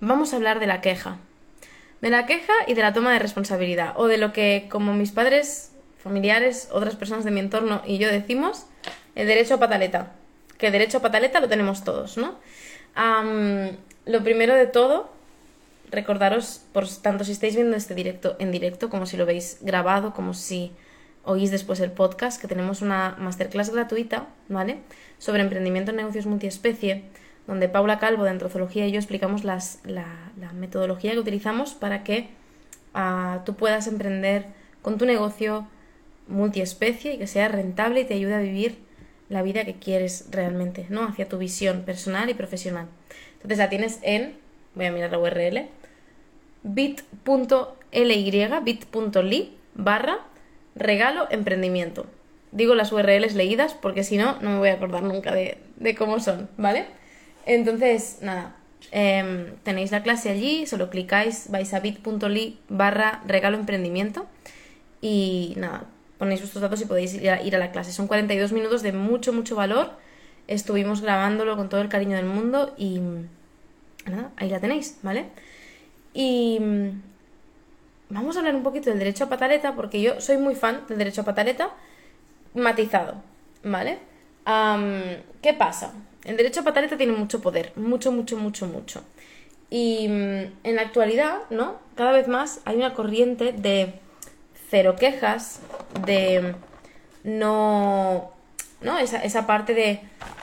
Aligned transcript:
vamos 0.00 0.32
a 0.32 0.36
hablar 0.36 0.60
de 0.60 0.66
la 0.66 0.80
queja. 0.80 1.18
De 2.00 2.10
la 2.10 2.26
queja 2.26 2.52
y 2.66 2.74
de 2.74 2.82
la 2.82 2.92
toma 2.92 3.12
de 3.12 3.18
responsabilidad. 3.18 3.94
O 3.96 4.06
de 4.06 4.18
lo 4.18 4.32
que, 4.32 4.68
como 4.70 4.94
mis 4.94 5.12
padres, 5.12 5.72
familiares, 6.02 6.68
otras 6.72 6.96
personas 6.96 7.24
de 7.24 7.30
mi 7.30 7.40
entorno 7.40 7.82
y 7.86 7.98
yo 7.98 8.08
decimos, 8.08 8.66
el 9.14 9.26
derecho 9.26 9.54
a 9.54 9.58
pataleta. 9.58 10.12
Que 10.56 10.66
el 10.66 10.72
derecho 10.72 10.98
a 10.98 11.02
pataleta 11.02 11.40
lo 11.40 11.48
tenemos 11.48 11.84
todos, 11.84 12.16
¿no? 12.16 12.36
lo 14.06 14.24
primero 14.24 14.54
de 14.54 14.66
todo, 14.66 15.08
recordaros, 15.90 16.62
por 16.72 16.88
tanto 16.88 17.22
si 17.22 17.30
estáis 17.30 17.54
viendo 17.54 17.76
este 17.76 17.94
directo 17.94 18.34
en 18.40 18.50
directo, 18.50 18.90
como 18.90 19.06
si 19.06 19.16
lo 19.16 19.24
veis 19.24 19.58
grabado, 19.60 20.14
como 20.14 20.34
si 20.34 20.72
oís 21.24 21.50
después 21.50 21.78
el 21.80 21.92
podcast, 21.92 22.40
que 22.40 22.48
tenemos 22.48 22.82
una 22.82 23.14
masterclass 23.18 23.70
gratuita, 23.70 24.26
¿vale? 24.48 24.78
Sobre 25.18 25.42
emprendimiento 25.42 25.90
en 25.90 25.98
negocios 25.98 26.26
multiespecie, 26.26 27.04
donde 27.48 27.68
Paula 27.68 27.98
Calvo 27.98 28.22
de 28.22 28.30
Antrozología 28.30 28.86
y 28.86 28.92
yo 28.92 28.98
explicamos 28.98 29.42
las, 29.42 29.80
la, 29.84 30.06
metodología 30.54 31.12
que 31.12 31.18
utilizamos 31.18 31.74
para 31.74 32.04
que 32.04 32.28
ah, 32.94 33.42
tú 33.44 33.54
puedas 33.54 33.88
emprender 33.88 34.46
con 34.82 34.98
tu 34.98 35.06
negocio 35.06 35.66
multiespecie 36.28 37.14
y 37.14 37.18
que 37.18 37.26
sea 37.26 37.48
rentable 37.48 38.02
y 38.02 38.04
te 38.04 38.14
ayude 38.14 38.34
a 38.34 38.40
vivir 38.40 38.78
la 39.28 39.42
vida 39.42 39.64
que 39.64 39.74
quieres 39.74 40.26
realmente, 40.30 40.86
¿no? 40.88 41.04
Hacia 41.04 41.28
tu 41.28 41.38
visión 41.38 41.82
personal 41.82 42.30
y 42.30 42.34
profesional. 42.34 42.86
Entonces 43.34 43.58
la 43.58 43.68
tienes 43.68 43.98
en, 44.02 44.36
voy 44.74 44.86
a 44.86 44.92
mirar 44.92 45.10
la 45.10 45.18
URL, 45.18 45.68
bit.ly, 46.62 48.48
bit.ly 48.62 49.56
barra 49.74 50.18
regalo 50.74 51.26
emprendimiento. 51.30 52.06
Digo 52.52 52.74
las 52.74 52.92
URLs 52.92 53.34
leídas 53.34 53.74
porque 53.74 54.04
si 54.04 54.16
no, 54.16 54.38
no 54.40 54.50
me 54.50 54.58
voy 54.58 54.68
a 54.68 54.74
acordar 54.74 55.02
nunca 55.02 55.34
de, 55.34 55.58
cómo 55.96 56.20
son, 56.20 56.48
¿vale? 56.56 56.86
Entonces, 57.48 58.18
nada, 58.20 58.54
em, 58.92 59.56
tenéis 59.62 59.90
la 59.90 60.02
clase 60.02 60.28
allí, 60.28 60.66
solo 60.66 60.90
clicáis, 60.90 61.50
vais 61.50 61.72
a 61.72 61.80
bit.ly 61.80 62.58
barra 62.68 63.22
regalo 63.26 63.56
emprendimiento 63.56 64.26
y 65.00 65.54
nada, 65.56 65.86
ponéis 66.18 66.40
vuestros 66.40 66.60
datos 66.60 66.82
y 66.82 66.84
podéis 66.84 67.14
ir 67.14 67.30
a, 67.30 67.58
la 67.58 67.72
clase. 67.72 67.90
Son 67.92 68.06
42 68.06 68.52
minutos 68.52 68.82
de 68.82 68.92
mucho, 68.92 69.32
mucho 69.32 69.56
valor. 69.56 69.92
Estuvimos 70.46 71.00
grabándolo 71.00 71.56
con 71.56 71.70
todo 71.70 71.80
el 71.80 71.88
cariño 71.88 72.16
del 72.16 72.26
mundo 72.26 72.74
y 72.76 73.00
nada, 74.04 74.30
ahí 74.36 74.50
la 74.50 74.60
tenéis, 74.60 74.98
¿vale? 75.02 75.24
Y 76.12 76.58
mm, 76.60 77.02
vamos 78.10 78.36
a 78.36 78.40
hablar 78.40 78.56
un 78.56 78.62
poquito 78.62 78.90
del 78.90 78.98
derecho 78.98 79.24
a 79.24 79.28
pataleta 79.30 79.74
porque 79.74 80.02
yo 80.02 80.20
soy 80.20 80.36
muy 80.36 80.54
fan 80.54 80.82
del 80.86 80.98
derecho 80.98 81.22
a 81.22 81.24
pataleta 81.24 81.70
matizado, 82.54 83.22
¿vale? 83.64 84.00
¿Qué 85.40 85.54
pasa? 85.54 85.94
El 86.28 86.36
derecho 86.36 86.62
pataleta 86.62 86.98
tiene 86.98 87.14
mucho 87.14 87.40
poder, 87.40 87.72
mucho, 87.74 88.12
mucho, 88.12 88.36
mucho, 88.36 88.66
mucho. 88.66 89.02
Y 89.70 90.08
mm, 90.08 90.52
en 90.62 90.76
la 90.76 90.82
actualidad, 90.82 91.38
¿no? 91.48 91.78
Cada 91.96 92.12
vez 92.12 92.28
más 92.28 92.60
hay 92.66 92.76
una 92.76 92.92
corriente 92.92 93.52
de 93.52 93.94
cero 94.68 94.94
quejas, 95.00 95.60
de 96.04 96.54
no, 97.24 98.30
¿no? 98.82 98.98
Esa, 98.98 99.24
esa 99.24 99.46
parte 99.46 99.72
de 99.72 100.00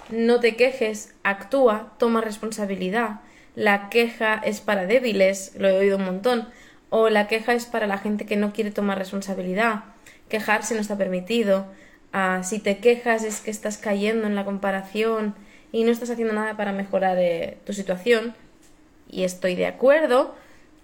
no 0.09 0.39
te 0.39 0.55
quejes, 0.55 1.13
actúa, 1.21 1.93
toma 1.99 2.19
responsabilidad. 2.21 3.19
La 3.53 3.89
queja 3.89 4.41
es 4.43 4.61
para 4.61 4.87
débiles, 4.87 5.53
lo 5.55 5.69
he 5.69 5.77
oído 5.77 5.97
un 5.97 6.05
montón. 6.05 6.49
O 6.89 7.09
la 7.09 7.27
queja 7.27 7.53
es 7.53 7.67
para 7.67 7.85
la 7.85 7.99
gente 7.99 8.25
que 8.25 8.37
no 8.37 8.53
quiere 8.53 8.71
tomar 8.71 8.97
responsabilidad. 8.97 9.83
Quejarse 10.29 10.73
no 10.73 10.81
está 10.81 10.97
permitido. 10.97 11.67
Ah, 12.11 12.41
si 12.43 12.57
te 12.57 12.79
quejas 12.79 13.23
es 13.23 13.39
que 13.39 13.51
estás 13.51 13.77
cayendo 13.77 14.25
en 14.25 14.33
la 14.33 14.45
comparación 14.45 15.35
y 15.75 15.83
no 15.83 15.91
estás 15.91 16.09
haciendo 16.09 16.33
nada 16.33 16.55
para 16.55 16.71
mejorar 16.71 17.17
eh, 17.19 17.57
tu 17.65 17.73
situación. 17.73 18.33
Y 19.09 19.25
estoy 19.25 19.55
de 19.55 19.65
acuerdo, 19.65 20.33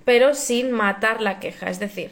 pero 0.03 0.34
sin 0.34 0.73
matar 0.73 1.22
la 1.22 1.39
queja. 1.39 1.70
Es 1.70 1.80
decir, 1.80 2.11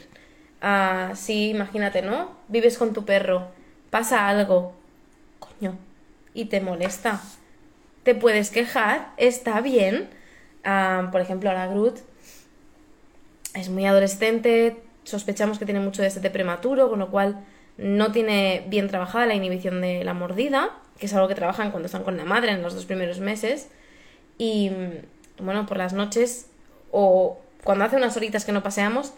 sí, 1.14 1.50
imagínate, 1.50 2.00
¿no? 2.00 2.34
Vives 2.48 2.78
con 2.78 2.94
tu 2.94 3.04
perro, 3.04 3.48
pasa 3.90 4.28
algo, 4.28 4.72
coño, 5.40 5.76
y 6.32 6.46
te 6.46 6.62
molesta. 6.62 7.20
Te 8.02 8.14
puedes 8.14 8.48
quejar, 8.48 9.10
está 9.18 9.60
bien. 9.60 10.08
Ah, 10.64 11.10
por 11.12 11.20
ejemplo, 11.20 11.52
la 11.52 11.66
Groot 11.66 11.98
es 13.52 13.68
muy 13.68 13.84
adolescente, 13.84 14.78
sospechamos 15.04 15.58
que 15.58 15.66
tiene 15.66 15.80
mucho 15.80 16.00
de 16.00 16.30
prematuro, 16.30 16.88
con 16.88 17.00
lo 17.00 17.10
cual 17.10 17.44
no 17.76 18.10
tiene 18.10 18.64
bien 18.68 18.88
trabajada 18.88 19.26
la 19.26 19.34
inhibición 19.34 19.82
de 19.82 20.02
la 20.02 20.14
mordida, 20.14 20.70
que 21.00 21.06
es 21.06 21.14
algo 21.14 21.26
que 21.26 21.34
trabajan 21.34 21.70
cuando 21.70 21.86
están 21.86 22.04
con 22.04 22.16
la 22.16 22.24
madre 22.24 22.52
en 22.52 22.62
los 22.62 22.74
dos 22.74 22.84
primeros 22.84 23.18
meses. 23.18 23.68
Y 24.38 24.70
bueno, 25.38 25.66
por 25.66 25.78
las 25.78 25.92
noches 25.92 26.46
o 26.92 27.40
cuando 27.64 27.84
hace 27.84 27.96
unas 27.96 28.16
horitas 28.16 28.44
que 28.44 28.52
no 28.52 28.62
paseamos, 28.62 29.12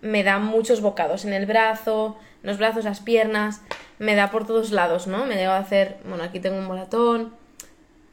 me 0.00 0.22
da 0.22 0.38
muchos 0.38 0.80
bocados 0.80 1.24
en 1.24 1.32
el 1.32 1.46
brazo, 1.46 2.16
en 2.42 2.48
los 2.48 2.58
brazos, 2.58 2.84
las 2.84 3.00
piernas, 3.00 3.62
me 3.98 4.14
da 4.14 4.30
por 4.30 4.46
todos 4.46 4.70
lados, 4.70 5.06
¿no? 5.06 5.24
Me 5.26 5.36
debo 5.36 5.52
hacer, 5.52 5.96
bueno, 6.04 6.24
aquí 6.24 6.40
tengo 6.40 6.58
un 6.58 6.66
moratón. 6.66 7.32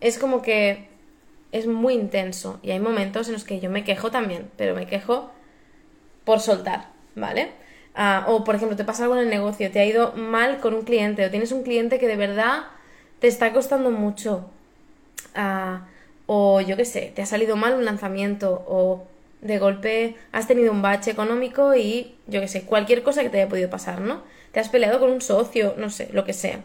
Es 0.01 0.17
como 0.17 0.41
que 0.41 0.87
es 1.51 1.67
muy 1.67 1.93
intenso 1.93 2.59
y 2.63 2.71
hay 2.71 2.79
momentos 2.79 3.27
en 3.27 3.33
los 3.33 3.43
que 3.43 3.59
yo 3.59 3.69
me 3.69 3.83
quejo 3.83 4.11
también, 4.11 4.49
pero 4.57 4.75
me 4.75 4.87
quejo 4.87 5.31
por 6.25 6.39
soltar, 6.39 6.89
¿vale? 7.15 7.51
Ah, 7.95 8.25
o 8.27 8.43
por 8.43 8.55
ejemplo, 8.55 8.75
te 8.75 8.83
pasa 8.83 9.03
algo 9.03 9.15
en 9.15 9.21
el 9.21 9.29
negocio, 9.29 9.71
te 9.71 9.79
ha 9.79 9.85
ido 9.85 10.11
mal 10.13 10.59
con 10.59 10.73
un 10.73 10.81
cliente 10.81 11.25
o 11.25 11.29
tienes 11.31 11.51
un 11.51 11.63
cliente 11.63 11.97
que 11.97 12.07
de 12.07 12.17
verdad 12.17 12.65
te 13.25 13.29
está 13.29 13.51
costando 13.53 13.89
mucho. 13.89 14.45
Ah, 15.33 15.87
o 16.27 16.61
yo 16.61 16.77
qué 16.77 16.85
sé, 16.85 17.11
te 17.15 17.23
ha 17.23 17.25
salido 17.25 17.55
mal 17.55 17.73
un 17.73 17.83
lanzamiento 17.83 18.63
o 18.67 19.07
de 19.41 19.57
golpe 19.57 20.15
has 20.31 20.47
tenido 20.47 20.71
un 20.71 20.83
bache 20.83 21.09
económico 21.09 21.73
y 21.73 22.13
yo 22.27 22.39
qué 22.39 22.47
sé, 22.47 22.65
cualquier 22.65 23.01
cosa 23.01 23.23
que 23.23 23.29
te 23.31 23.41
haya 23.41 23.49
podido 23.49 23.71
pasar, 23.71 23.99
¿no? 23.99 24.21
Te 24.51 24.59
has 24.59 24.69
peleado 24.69 24.99
con 24.99 25.09
un 25.09 25.21
socio, 25.21 25.73
no 25.75 25.89
sé, 25.89 26.09
lo 26.13 26.23
que 26.23 26.33
sea. 26.33 26.59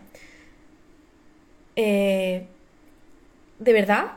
Eh, 1.76 2.46
¿De 3.58 3.72
verdad? 3.72 4.12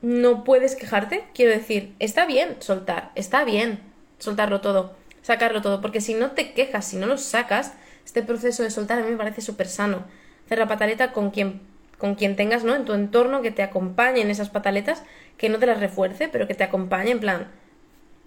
¿No 0.00 0.44
puedes 0.44 0.74
quejarte? 0.74 1.24
Quiero 1.34 1.52
decir, 1.52 1.92
está 1.98 2.24
bien 2.24 2.56
soltar, 2.60 3.12
está 3.14 3.44
bien 3.44 3.80
soltarlo 4.18 4.62
todo, 4.62 4.94
sacarlo 5.20 5.60
todo, 5.60 5.82
porque 5.82 6.00
si 6.00 6.14
no 6.14 6.30
te 6.30 6.54
quejas, 6.54 6.86
si 6.86 6.96
no 6.96 7.06
lo 7.06 7.18
sacas, 7.18 7.74
este 8.06 8.22
proceso 8.22 8.62
de 8.62 8.70
soltar 8.70 9.00
a 9.00 9.02
mí 9.02 9.10
me 9.10 9.18
parece 9.18 9.42
súper 9.42 9.68
sano. 9.68 10.06
Hacer 10.48 10.60
la 10.60 10.66
pataleta 10.66 11.12
con 11.12 11.30
quien, 11.30 11.60
con 11.98 12.14
quien 12.14 12.34
tengas, 12.34 12.64
¿no? 12.64 12.74
En 12.74 12.86
tu 12.86 12.94
entorno, 12.94 13.42
que 13.42 13.50
te 13.50 13.62
acompañe 13.62 14.22
en 14.22 14.30
esas 14.30 14.48
pataletas, 14.48 15.02
que 15.36 15.50
no 15.50 15.58
te 15.58 15.66
las 15.66 15.78
refuerce, 15.78 16.26
pero 16.28 16.46
que 16.46 16.54
te 16.54 16.64
acompañe 16.64 17.10
en 17.10 17.20
plan, 17.20 17.48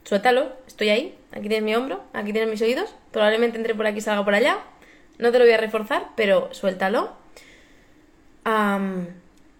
suéltalo, 0.03 0.51
estoy 0.67 0.89
ahí, 0.89 1.17
aquí 1.31 1.47
tienes 1.47 1.63
mi 1.63 1.73
hombro, 1.73 2.03
aquí 2.13 2.31
tienes 2.31 2.47
mis 2.47 2.61
oídos, 2.61 2.93
probablemente 3.09 3.57
entre 3.57 3.73
por 3.73 3.87
aquí 3.87 4.01
salga 4.01 4.23
por 4.23 4.35
allá, 4.35 4.59
no 5.17 5.31
te 5.31 5.39
lo 5.39 5.45
voy 5.45 5.53
a 5.55 5.57
reforzar, 5.57 6.09
pero 6.15 6.53
suéltalo. 6.53 7.11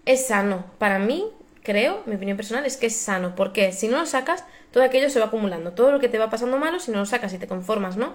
es 0.06 0.26
sano, 0.28 0.64
para 0.78 1.00
mí, 1.00 1.26
creo, 1.64 2.04
mi 2.06 2.14
opinión 2.14 2.36
personal 2.36 2.64
es 2.64 2.76
que 2.76 2.86
es 2.86 2.94
sano, 2.96 3.34
porque 3.34 3.72
si 3.72 3.88
no 3.88 3.98
lo 3.98 4.06
sacas, 4.06 4.44
todo 4.70 4.84
aquello 4.84 5.10
se 5.10 5.18
va 5.18 5.26
acumulando, 5.26 5.72
todo 5.72 5.90
lo 5.90 5.98
que 5.98 6.08
te 6.08 6.18
va 6.18 6.30
pasando 6.30 6.58
malo, 6.58 6.78
si 6.78 6.92
no 6.92 6.98
lo 6.98 7.06
sacas 7.06 7.32
y 7.32 7.38
te 7.38 7.48
conformas, 7.48 7.96
¿no? 7.96 8.14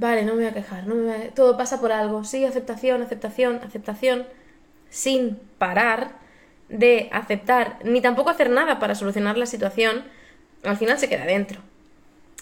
Vale, 0.00 0.22
no 0.24 0.32
me 0.32 0.38
voy 0.38 0.46
a 0.46 0.54
quejar, 0.54 0.86
no 0.86 0.94
me 0.94 1.28
todo 1.34 1.58
pasa 1.58 1.78
por 1.78 1.92
algo, 1.92 2.24
sí, 2.24 2.46
aceptación, 2.46 3.02
aceptación, 3.02 3.60
aceptación, 3.62 4.26
sin 4.88 5.38
parar 5.58 6.12
de 6.70 7.10
aceptar, 7.12 7.76
ni 7.84 8.00
tampoco 8.00 8.30
hacer 8.30 8.48
nada 8.48 8.78
para 8.78 8.94
solucionar 8.94 9.36
la 9.36 9.44
situación, 9.44 10.04
al 10.64 10.78
final 10.78 10.98
se 10.98 11.10
queda 11.10 11.26
dentro. 11.26 11.60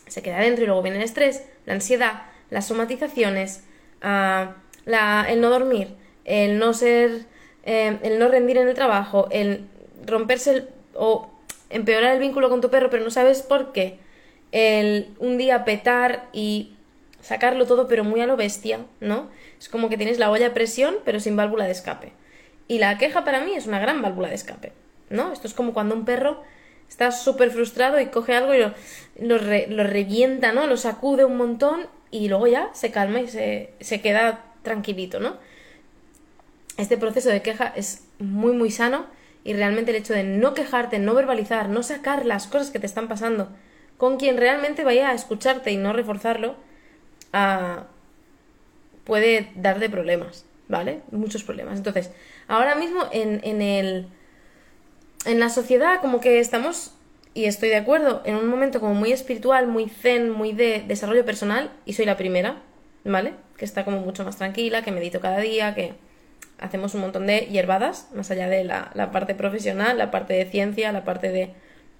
Se 0.06 0.22
queda 0.22 0.38
dentro 0.38 0.62
y 0.62 0.66
luego 0.68 0.82
viene 0.82 0.98
el 0.98 1.02
estrés, 1.02 1.46
la 1.66 1.72
ansiedad, 1.74 2.22
las 2.48 2.64
somatizaciones, 2.64 3.64
ah, 4.02 4.54
el 4.86 5.40
no 5.40 5.50
dormir, 5.50 5.96
el 6.24 6.60
no 6.60 6.72
ser, 6.72 7.24
eh, 7.64 7.98
el 8.04 8.20
no 8.20 8.28
rendir 8.28 8.58
en 8.58 8.68
el 8.68 8.74
trabajo, 8.74 9.26
el 9.32 9.66
romperse 10.06 10.68
o 10.94 11.28
empeorar 11.70 12.14
el 12.14 12.20
vínculo 12.20 12.50
con 12.50 12.60
tu 12.60 12.70
perro 12.70 12.88
pero 12.88 13.02
no 13.02 13.10
sabes 13.10 13.42
por 13.42 13.72
qué, 13.72 13.98
el 14.52 15.08
un 15.18 15.38
día 15.38 15.64
petar 15.64 16.28
y 16.32 16.77
sacarlo 17.20 17.66
todo 17.66 17.88
pero 17.88 18.04
muy 18.04 18.20
a 18.20 18.26
lo 18.26 18.36
bestia, 18.36 18.80
¿no? 19.00 19.28
Es 19.58 19.68
como 19.68 19.88
que 19.88 19.96
tienes 19.96 20.18
la 20.18 20.30
olla 20.30 20.48
a 20.48 20.54
presión 20.54 20.96
pero 21.04 21.20
sin 21.20 21.36
válvula 21.36 21.64
de 21.64 21.72
escape. 21.72 22.12
Y 22.68 22.78
la 22.78 22.98
queja 22.98 23.24
para 23.24 23.40
mí 23.40 23.54
es 23.54 23.66
una 23.66 23.80
gran 23.80 24.02
válvula 24.02 24.28
de 24.28 24.34
escape, 24.34 24.72
¿no? 25.10 25.32
Esto 25.32 25.46
es 25.46 25.54
como 25.54 25.72
cuando 25.72 25.94
un 25.94 26.04
perro 26.04 26.42
está 26.88 27.12
súper 27.12 27.50
frustrado 27.50 28.00
y 28.00 28.06
coge 28.06 28.34
algo 28.34 28.54
y 28.54 28.58
lo, 29.24 29.38
revienta, 29.38 30.52
¿no? 30.52 30.66
Lo 30.66 30.76
sacude 30.76 31.24
un 31.24 31.36
montón 31.36 31.86
y 32.10 32.28
luego 32.28 32.46
ya 32.46 32.70
se 32.72 32.90
calma 32.90 33.20
y 33.20 33.28
se, 33.28 33.72
se 33.80 34.00
queda 34.00 34.44
tranquilito, 34.62 35.20
¿no? 35.20 35.36
Este 36.76 36.96
proceso 36.96 37.28
de 37.28 37.42
queja 37.42 37.72
es 37.74 38.04
muy, 38.18 38.52
muy 38.52 38.70
sano 38.70 39.06
y 39.44 39.52
realmente 39.54 39.90
el 39.90 39.96
hecho 39.96 40.14
de 40.14 40.24
no 40.24 40.54
quejarte, 40.54 40.98
no 40.98 41.14
verbalizar, 41.14 41.68
no 41.68 41.82
sacar 41.82 42.24
las 42.24 42.46
cosas 42.46 42.70
que 42.70 42.78
te 42.78 42.86
están 42.86 43.08
pasando 43.08 43.48
con 43.98 44.16
quien 44.16 44.36
realmente 44.36 44.84
vaya 44.84 45.10
a 45.10 45.14
escucharte 45.14 45.72
y 45.72 45.76
no 45.76 45.92
reforzarlo, 45.92 46.54
puede 49.04 49.50
darte 49.54 49.88
problemas, 49.90 50.44
¿vale? 50.68 51.00
Muchos 51.10 51.42
problemas. 51.42 51.78
Entonces, 51.78 52.10
ahora 52.46 52.74
mismo 52.74 53.02
en, 53.12 53.40
en 53.44 53.62
el 53.62 54.08
en 55.24 55.40
la 55.40 55.48
sociedad 55.48 56.00
como 56.00 56.20
que 56.20 56.38
estamos 56.38 56.94
y 57.34 57.44
estoy 57.44 57.68
de 57.68 57.76
acuerdo 57.76 58.22
en 58.24 58.34
un 58.34 58.48
momento 58.48 58.80
como 58.80 58.94
muy 58.94 59.12
espiritual, 59.12 59.68
muy 59.68 59.88
zen, 59.88 60.30
muy 60.30 60.52
de 60.52 60.82
desarrollo 60.86 61.24
personal, 61.24 61.70
y 61.84 61.92
soy 61.92 62.04
la 62.04 62.16
primera, 62.16 62.62
¿vale? 63.04 63.34
Que 63.56 63.64
está 63.64 63.84
como 63.84 64.00
mucho 64.00 64.24
más 64.24 64.36
tranquila, 64.36 64.82
que 64.82 64.90
medito 64.90 65.20
cada 65.20 65.38
día, 65.38 65.74
que 65.74 65.94
hacemos 66.58 66.94
un 66.94 67.02
montón 67.02 67.26
de 67.26 67.40
hierbadas, 67.46 68.08
más 68.12 68.30
allá 68.32 68.48
de 68.48 68.64
la, 68.64 68.90
la 68.94 69.12
parte 69.12 69.36
profesional, 69.36 69.98
la 69.98 70.10
parte 70.10 70.34
de 70.34 70.46
ciencia, 70.46 70.90
la 70.90 71.04
parte 71.04 71.30
de 71.30 71.52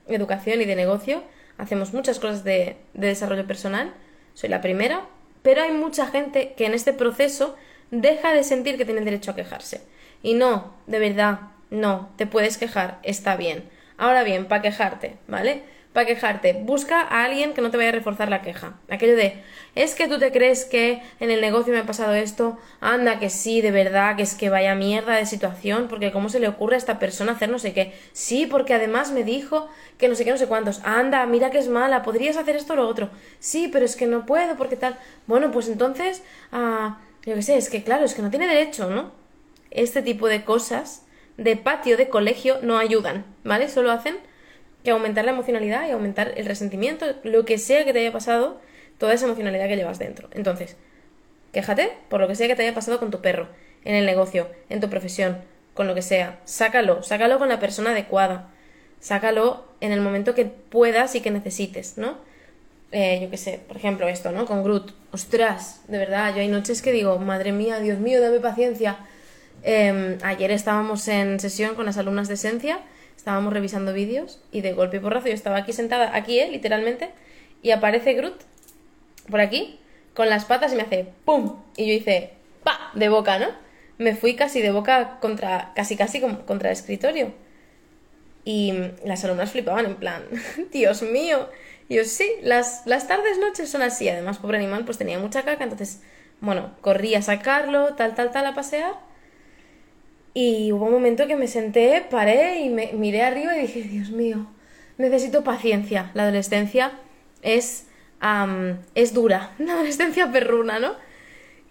educación 0.09 0.61
y 0.61 0.65
de 0.65 0.75
negocio. 0.75 1.23
Hacemos 1.57 1.93
muchas 1.93 2.19
cosas 2.19 2.43
de, 2.43 2.77
de 2.95 3.07
desarrollo 3.07 3.47
personal. 3.47 3.95
Soy 4.35 4.49
la 4.49 4.61
primera, 4.61 5.07
pero 5.49 5.63
hay 5.63 5.73
mucha 5.73 6.07
gente 6.09 6.53
que 6.59 6.67
en 6.67 6.75
este 6.75 6.93
proceso 6.93 7.57
deja 7.91 8.35
de 8.35 8.45
sentir 8.45 8.77
que 8.77 8.85
tiene 8.85 9.01
derecho 9.01 9.31
a 9.31 9.35
quejarse. 9.35 9.81
Y 10.23 10.35
no, 10.35 10.75
de 10.87 10.99
verdad, 10.99 11.39
no, 11.71 12.11
te 12.17 12.27
puedes 12.27 12.59
quejar, 12.59 12.99
está 13.03 13.35
bien. 13.35 13.65
Ahora 13.97 14.25
bien, 14.25 14.47
para 14.47 14.61
quejarte, 14.61 15.17
¿vale? 15.27 15.63
Para 15.99 16.07
quejarte, 16.07 16.53
busca 16.53 17.01
a 17.01 17.25
alguien 17.25 17.55
que 17.55 17.61
no 17.61 17.73
te 17.73 17.77
vaya 17.77 17.89
a 17.89 17.93
reforzar 17.93 18.29
la 18.29 18.41
queja. 18.41 18.75
Aquello 18.89 19.17
de, 19.17 19.43
es 19.75 19.97
que 19.97 20.07
tú 20.07 20.21
te 20.21 20.31
crees 20.31 20.65
que 20.65 21.03
en 21.19 21.33
el 21.33 21.41
negocio 21.41 21.73
me 21.73 21.81
ha 21.81 21.87
pasado 21.87 22.15
esto, 22.15 22.57
anda 22.81 23.19
que 23.19 23.31
sí, 23.31 23.61
de 23.63 23.73
verdad, 23.73 24.15
que 24.15 24.23
es 24.23 24.37
que 24.37 24.49
vaya 24.49 24.77
mierda 24.77 25.17
de 25.17 25.27
situación, 25.27 25.89
porque 25.89 26.13
cómo 26.13 26.29
se 26.29 26.39
le 26.39 26.47
ocurre 26.47 26.77
a 26.77 26.79
esta 26.79 27.01
persona 27.01 27.33
hacer 27.33 27.49
no 27.49 27.59
sé 27.59 27.73
qué. 27.73 27.95
Sí, 28.13 28.47
porque 28.47 28.75
además 28.75 29.11
me 29.11 29.25
dijo 29.25 29.69
que 29.99 30.07
no 30.07 30.15
sé 30.15 30.25
qué, 30.25 30.31
no 30.31 30.39
sé 30.39 30.47
cuántos. 30.47 30.81
Anda, 30.85 31.27
mira 31.27 31.51
que 31.51 31.59
es 31.59 31.67
mala, 31.67 32.05
podrías 32.05 32.37
hacer 32.37 32.55
esto 32.55 32.75
o 32.75 32.77
lo 32.77 32.87
otro. 32.87 33.11
Sí, 33.41 33.69
pero 33.73 33.85
es 33.85 33.97
que 33.97 34.07
no 34.07 34.25
puedo, 34.25 34.55
porque 34.55 34.77
tal. 34.77 34.97
Bueno, 35.27 35.51
pues 35.51 35.69
entonces, 35.69 36.23
ah, 36.53 37.01
yo 37.27 37.35
qué 37.35 37.43
sé, 37.43 37.57
es 37.57 37.71
que 37.71 37.83
claro, 37.83 38.05
es 38.05 38.15
que 38.15 38.23
no 38.23 38.31
tiene 38.31 38.47
derecho, 38.47 38.89
¿no? 38.89 39.11
Este 39.73 40.03
tipo 40.03 40.29
de 40.29 40.45
cosas 40.45 41.07
de 41.39 41.57
patio 41.57 41.97
de 41.97 42.09
colegio 42.09 42.59
no 42.63 42.79
ayudan, 42.79 43.25
¿vale? 43.43 43.69
Solo 43.69 43.91
hacen 43.91 44.28
que 44.85 44.91
aumentar 44.91 45.25
la 45.25 45.33
emocionalidad 45.33 45.89
y 45.89 45.91
aumentar 45.91 46.33
el 46.37 46.47
resentimiento, 46.47 47.07
lo 47.25 47.45
que 47.45 47.59
sea 47.59 47.85
que 47.85 47.93
te 47.93 48.01
haya 48.01 48.13
pasado, 48.13 48.61
toda 48.99 49.15
esa 49.15 49.27
emocionalidad 49.27 49.69
que 49.69 49.77
llevas 49.77 49.99
dentro. 49.99 50.29
Entonces, 50.33 50.77
quéjate 51.53 51.93
por 52.09 52.21
lo 52.21 52.29
que 52.29 52.35
sea 52.35 52.49
que 52.49 52.57
te 52.57 52.63
haya 52.63 52.75
pasado 52.75 52.99
con 52.99 53.11
tu 53.11 53.21
perro, 53.21 53.49
en 53.85 53.95
el 53.95 54.07
negocio, 54.07 54.49
en 54.69 54.81
tu 54.81 54.89
profesión, 54.89 55.39
con 55.75 55.87
lo 55.87 55.95
que 55.95 56.03
sea. 56.03 56.41
Sácalo, 56.45 57.03
sácalo 57.03 57.39
con 57.39 57.49
la 57.49 57.61
persona 57.61 57.91
adecuada. 57.91 58.51
Sácalo 59.01 59.65
en 59.81 59.93
el 59.93 60.01
momento 60.01 60.35
que 60.35 60.45
puedas 60.45 61.15
y 61.15 61.21
que 61.21 61.31
necesites, 61.31 61.99
¿no? 61.99 62.19
Eh, 62.91 63.21
yo 63.23 63.31
qué 63.31 63.37
sé, 63.37 63.61
por 63.69 63.77
ejemplo, 63.77 64.09
esto, 64.09 64.33
¿no? 64.33 64.47
Con 64.47 64.65
Groot. 64.65 64.93
Ostras, 65.13 65.83
de 65.89 65.99
verdad, 65.99 66.35
yo 66.35 66.41
hay 66.41 66.49
noches 66.49 66.83
que 66.83 66.91
digo, 66.91 67.19
madre 67.19 67.53
mía, 67.53 67.79
Dios 67.81 67.99
mío, 67.99 68.21
dame 68.21 68.41
paciencia. 68.41 68.99
Em, 69.63 70.19
ayer 70.23 70.51
estábamos 70.51 71.07
en 71.09 71.41
sesión 71.41 71.75
con 71.75 71.87
las 71.87 71.99
alumnas 71.99 72.29
de 72.29 72.35
esencia, 72.35 72.81
estábamos 73.29 73.53
revisando 73.53 73.93
vídeos 73.93 74.41
y 74.53 74.63
de 74.63 74.73
golpe 74.73 74.97
y 74.97 75.01
porrazo 75.01 75.29
yo 75.29 75.35
estaba 75.35 75.59
aquí 75.59 75.75
sentada, 75.75 76.17
aquí, 76.17 76.41
¿eh? 76.41 76.49
Literalmente, 76.51 77.11
y 77.61 77.73
aparece 77.73 78.15
Groot 78.15 78.41
por 79.31 79.41
aquí 79.41 79.79
con 80.15 80.31
las 80.31 80.47
patas 80.47 80.73
y 80.73 80.77
me 80.77 80.83
hace 80.83 81.09
¡pum! 81.27 81.61
Y 81.77 81.87
yo 81.87 81.93
hice 81.93 82.31
¡pa! 82.65 82.91
de 82.95 83.11
boca, 83.11 83.39
¿no? 83.39 83.49
Me 83.99 84.17
fui 84.17 84.35
casi 84.35 84.63
de 84.63 84.73
boca 84.73 85.19
contra, 85.21 85.73
casi 85.75 85.95
casi 85.95 86.23
contra 86.23 86.71
el 86.71 86.73
escritorio. 86.73 87.35
Y 88.47 88.73
las 89.05 89.23
alumnas 89.25 89.53
flipaban 89.53 89.85
en 89.85 89.97
plan, 89.97 90.23
Dios 90.73 91.03
mío. 91.03 91.51
Y 91.91 91.97
yo, 91.97 92.05
sí, 92.07 92.31
las, 92.41 92.87
las 92.87 93.09
tardes, 93.09 93.39
noches 93.39 93.69
son 93.69 93.83
así. 93.83 94.09
Además, 94.09 94.39
pobre 94.39 94.57
animal, 94.57 94.87
pues 94.87 94.97
tenía 94.97 95.19
mucha 95.19 95.43
caca, 95.43 95.65
entonces, 95.65 96.01
bueno, 96.41 96.75
corrí 96.81 97.15
a 97.15 97.21
sacarlo, 97.21 97.95
tal, 97.95 98.15
tal, 98.15 98.31
tal, 98.31 98.47
a 98.47 98.55
pasear. 98.55 98.95
Y 100.41 100.71
hubo 100.71 100.85
un 100.85 100.93
momento 100.93 101.27
que 101.27 101.35
me 101.35 101.49
senté, 101.49 102.07
paré 102.09 102.61
y 102.61 102.71
me 102.71 102.93
miré 102.93 103.23
arriba 103.23 103.59
y 103.59 103.63
dije, 103.63 103.83
Dios 103.83 104.11
mío, 104.11 104.47
necesito 104.97 105.43
paciencia. 105.43 106.13
La 106.15 106.23
adolescencia 106.23 106.93
es, 107.43 107.87
es 108.95 109.15
dura, 109.15 109.51
la 109.59 109.73
adolescencia 109.73 110.31
perruna, 110.31 110.79
¿no? 110.79 110.95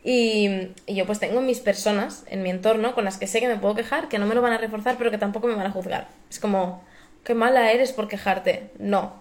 Y, 0.03 0.73
y, 0.85 0.95
yo 0.95 1.05
pues 1.05 1.17
tengo 1.19 1.39
mis 1.39 1.61
personas 1.61 2.25
en 2.27 2.43
mi 2.43 2.49
entorno 2.49 2.93
con 2.93 3.05
las 3.05 3.15
que 3.15 3.25
sé 3.25 3.39
que 3.39 3.47
me 3.47 3.55
puedo 3.55 3.73
quejar, 3.73 4.09
que 4.09 4.19
no 4.19 4.25
me 4.25 4.35
lo 4.35 4.41
van 4.41 4.51
a 4.51 4.57
reforzar, 4.57 4.97
pero 4.97 5.11
que 5.11 5.17
tampoco 5.17 5.47
me 5.47 5.55
van 5.55 5.67
a 5.67 5.71
juzgar. 5.71 6.09
Es 6.29 6.37
como, 6.37 6.83
qué 7.23 7.35
mala 7.35 7.71
eres 7.71 7.93
por 7.93 8.09
quejarte. 8.09 8.71
No, 8.79 9.13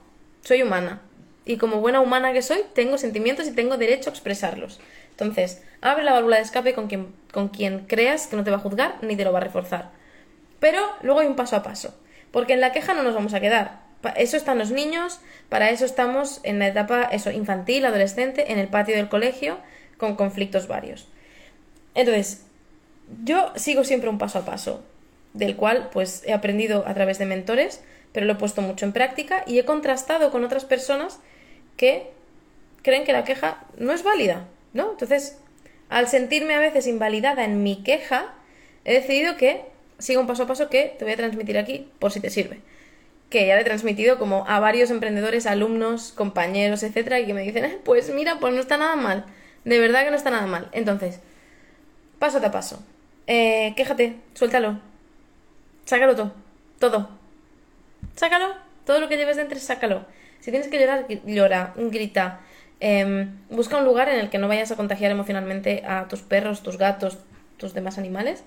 soy 0.43 0.63
humana. 0.63 1.03
Y 1.45 1.57
como 1.57 1.81
buena 1.81 2.01
humana 2.01 2.33
que 2.33 2.43
soy, 2.43 2.63
tengo 2.73 2.99
sentimientos 2.99 3.47
y 3.47 3.53
tengo 3.53 3.77
derecho 3.77 4.11
a 4.11 4.13
expresarlos. 4.13 4.81
Entonces, 5.19 5.63
abre 5.81 6.05
la 6.05 6.13
válvula 6.13 6.37
de 6.37 6.43
escape 6.43 6.75
con 6.75 6.89
quien, 6.89 7.15
con 7.33 7.49
quien 7.49 7.87
creas 7.87 8.27
que 8.27 8.37
no 8.37 8.45
te 8.45 8.51
va 8.51 8.59
a 8.59 8.61
juzgar 8.61 8.99
ni 9.01 9.17
te 9.17 9.25
lo 9.25 9.33
va 9.33 9.39
a 9.39 9.43
reforzar. 9.43 9.91
Pero 10.61 10.81
luego 11.01 11.21
hay 11.21 11.27
un 11.27 11.37
paso 11.37 11.57
a 11.57 11.63
paso. 11.63 11.99
Porque 12.33 12.53
en 12.53 12.61
la 12.61 12.73
queja 12.73 12.93
no 12.93 13.03
nos 13.03 13.15
vamos 13.15 13.33
a 13.33 13.41
quedar. 13.41 13.81
Para 14.03 14.21
eso 14.21 14.37
están 14.37 14.59
los 14.59 14.71
niños, 14.71 15.21
para 15.49 15.71
eso 15.71 15.87
estamos 15.87 16.41
en 16.43 16.59
la 16.59 16.67
etapa 16.67 17.05
eso, 17.05 17.31
infantil, 17.31 17.87
adolescente, 17.87 18.53
en 18.53 18.59
el 18.59 18.69
patio 18.69 18.95
del 18.95 19.09
colegio, 19.09 19.57
con 19.97 20.17
conflictos 20.17 20.69
varios. 20.69 21.09
Entonces, 21.95 22.45
yo 23.25 23.53
sigo 23.57 23.85
siempre 23.85 24.11
un 24.11 24.19
paso 24.19 24.41
a 24.41 24.45
paso, 24.45 24.85
del 25.33 25.57
cual 25.57 25.89
pues 25.93 26.25
he 26.27 26.35
aprendido 26.35 26.85
a 26.87 26.93
través 26.93 27.19
de 27.19 27.25
mentores, 27.25 27.83
pero 28.13 28.27
lo 28.27 28.35
he 28.35 28.37
puesto 28.37 28.61
mucho 28.61 28.85
en 28.85 28.93
práctica 28.93 29.45
y 29.47 29.59
he 29.59 29.65
contrastado 29.65 30.31
con 30.31 30.45
otras 30.45 30.67
personas 30.67 31.21
que 31.79 32.11
creen 32.83 33.05
que 33.05 33.15
la 33.15 33.25
queja 33.25 33.65
no 33.79 33.93
es 33.93 34.03
válida 34.03 34.47
¿no? 34.77 34.93
Entonces, 34.93 35.39
al 35.89 36.09
sentirme 36.09 36.55
a 36.55 36.61
veces 36.61 36.87
invalidada 36.87 37.45
en 37.45 37.63
mi 37.63 37.83
queja, 37.83 38.35
he 38.85 38.95
decidido 38.95 39.37
que 39.37 39.65
sigo 39.99 40.21
un 40.21 40.27
paso 40.27 40.45
a 40.45 40.47
paso 40.47 40.69
que 40.69 40.95
te 40.99 41.05
voy 41.05 41.15
a 41.15 41.17
transmitir 41.17 41.59
aquí 41.59 41.89
por 41.99 42.13
si 42.13 42.21
te 42.21 42.31
sirve. 42.31 42.61
Que 43.31 43.47
ya 43.47 43.57
le 43.57 43.63
he 43.63 43.65
transmitido 43.65 44.19
como 44.19 44.47
a 44.47 44.61
varios 44.61 44.91
emprendedores, 44.91 45.47
alumnos, 45.47 46.13
compañeros, 46.13 46.83
etcétera, 46.83 47.19
y 47.19 47.27
que 47.27 47.35
me 47.35 47.43
dicen, 47.43 47.65
eh, 47.65 47.79
pues 47.85 48.13
mira, 48.15 48.39
pues 48.39 48.55
no 48.55 48.61
está 48.61 48.77
nada 48.77 48.95
mal. 48.97 49.25
De 49.65 49.81
verdad 49.81 50.05
que 50.05 50.11
no 50.11 50.17
está 50.17 50.31
nada 50.31 50.47
mal. 50.47 50.69
Entonces, 50.73 51.21
paso 52.19 52.39
a 52.39 52.51
paso. 52.53 52.85
Eh, 53.27 53.75
quéjate, 53.77 54.17
suéltalo. 54.35 54.79
Sácalo 55.85 56.15
todo. 56.15 56.35
Todo. 56.79 57.09
Sácalo. 58.15 58.55
Todo 58.85 59.01
lo 59.01 59.09
que 59.09 59.17
lleves 59.17 59.37
dentro, 59.37 59.59
sácalo. 59.59 60.07
Si 60.39 60.53
tienes 60.53 60.69
que 60.69 60.79
llorar, 60.79 61.07
llora, 61.25 61.75
grita, 61.77 62.41
Em, 62.81 63.39
busca 63.51 63.79
un 63.79 63.85
lugar 63.85 64.09
en 64.09 64.21
el 64.21 64.29
que 64.29 64.39
no 64.39 64.49
vayas 64.49 64.71
a 64.71 64.77
contagiar 64.77 65.11
emocionalmente 65.11 65.85
a 65.87 66.09
tus 66.09 66.23
perros, 66.23 66.63
tus 66.63 66.77
gatos, 66.79 67.19
tus 67.57 67.73
demás 67.75 67.99
animales, 67.99 68.45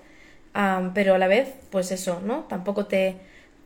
pero 0.94 1.14
a 1.14 1.18
la 1.18 1.28
vez, 1.28 1.48
pues 1.70 1.90
eso, 1.92 2.20
¿no? 2.24 2.44
Tampoco 2.48 2.86
te, 2.86 3.16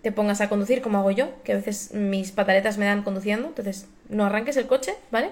te 0.02 0.12
pongas 0.12 0.40
a 0.40 0.48
conducir 0.48 0.82
como 0.82 0.98
hago 0.98 1.10
yo, 1.10 1.30
que 1.44 1.52
a 1.52 1.56
veces 1.56 1.92
mis 1.92 2.32
pataletas 2.32 2.78
me 2.78 2.86
dan 2.86 3.02
conduciendo, 3.02 3.48
entonces 3.48 3.88
no 4.08 4.24
arranques 4.24 4.56
el 4.56 4.66
coche, 4.66 4.94
¿vale? 5.10 5.30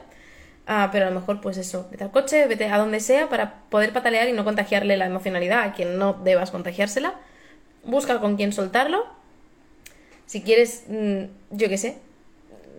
Ah, 0.67 0.91
pero 0.93 1.07
a 1.07 1.11
lo 1.11 1.19
mejor, 1.19 1.41
pues 1.41 1.57
eso, 1.57 1.89
vete 1.91 2.05
al 2.05 2.11
coche, 2.11 2.47
vete 2.47 2.67
a 2.67 2.79
donde 2.79 3.01
sea 3.01 3.29
para 3.29 3.63
poder 3.69 3.93
patalear 3.93 4.29
y 4.29 4.33
no 4.33 4.45
contagiarle 4.45 4.97
la 4.97 5.07
emocionalidad 5.07 5.63
a 5.63 5.73
quien 5.73 5.99
no 5.99 6.15
debas 6.15 6.51
contagiársela. 6.51 7.15
Busca 7.85 8.21
con 8.21 8.37
quién 8.37 8.53
soltarlo. 8.53 9.05
Si 10.27 10.43
quieres, 10.43 10.85
mm, 10.89 11.25
yo 11.51 11.69
qué 11.69 11.79
sé, 11.79 11.99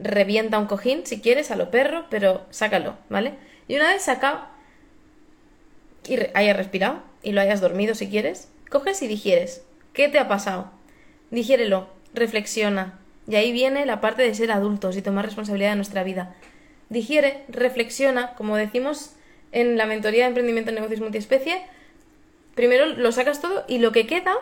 revienta 0.01 0.59
un 0.59 0.67
cojín 0.67 1.05
si 1.05 1.21
quieres 1.21 1.51
a 1.51 1.55
lo 1.55 1.71
perro, 1.71 2.05
pero 2.09 2.45
sácalo, 2.49 2.97
¿vale? 3.09 3.33
Y 3.67 3.75
una 3.75 3.89
vez 3.93 4.03
sacado 4.03 4.41
y 6.07 6.17
hayas 6.33 6.57
respirado 6.57 7.01
y 7.21 7.31
lo 7.31 7.41
hayas 7.41 7.61
dormido 7.61 7.95
si 7.95 8.09
quieres, 8.09 8.49
coges 8.69 9.01
y 9.01 9.07
digieres. 9.07 9.63
¿Qué 9.93 10.09
te 10.09 10.19
ha 10.19 10.27
pasado? 10.27 10.71
Digiérelo, 11.31 11.87
reflexiona. 12.13 12.99
Y 13.27 13.35
ahí 13.35 13.51
viene 13.51 13.85
la 13.85 14.01
parte 14.01 14.23
de 14.23 14.35
ser 14.35 14.51
adultos 14.51 14.97
y 14.97 15.01
tomar 15.01 15.25
responsabilidad 15.25 15.71
de 15.71 15.75
nuestra 15.77 16.03
vida. 16.03 16.35
Digiere, 16.89 17.43
reflexiona, 17.47 18.33
como 18.35 18.57
decimos 18.57 19.15
en 19.51 19.77
la 19.77 19.85
mentoría 19.85 20.23
de 20.23 20.29
emprendimiento 20.29 20.71
en 20.71 20.75
negocios 20.75 20.99
multiespecie, 20.99 21.61
primero 22.55 22.85
lo 22.85 23.11
sacas 23.11 23.41
todo 23.41 23.63
y 23.67 23.77
lo 23.79 23.91
que 23.91 24.07
queda 24.07 24.35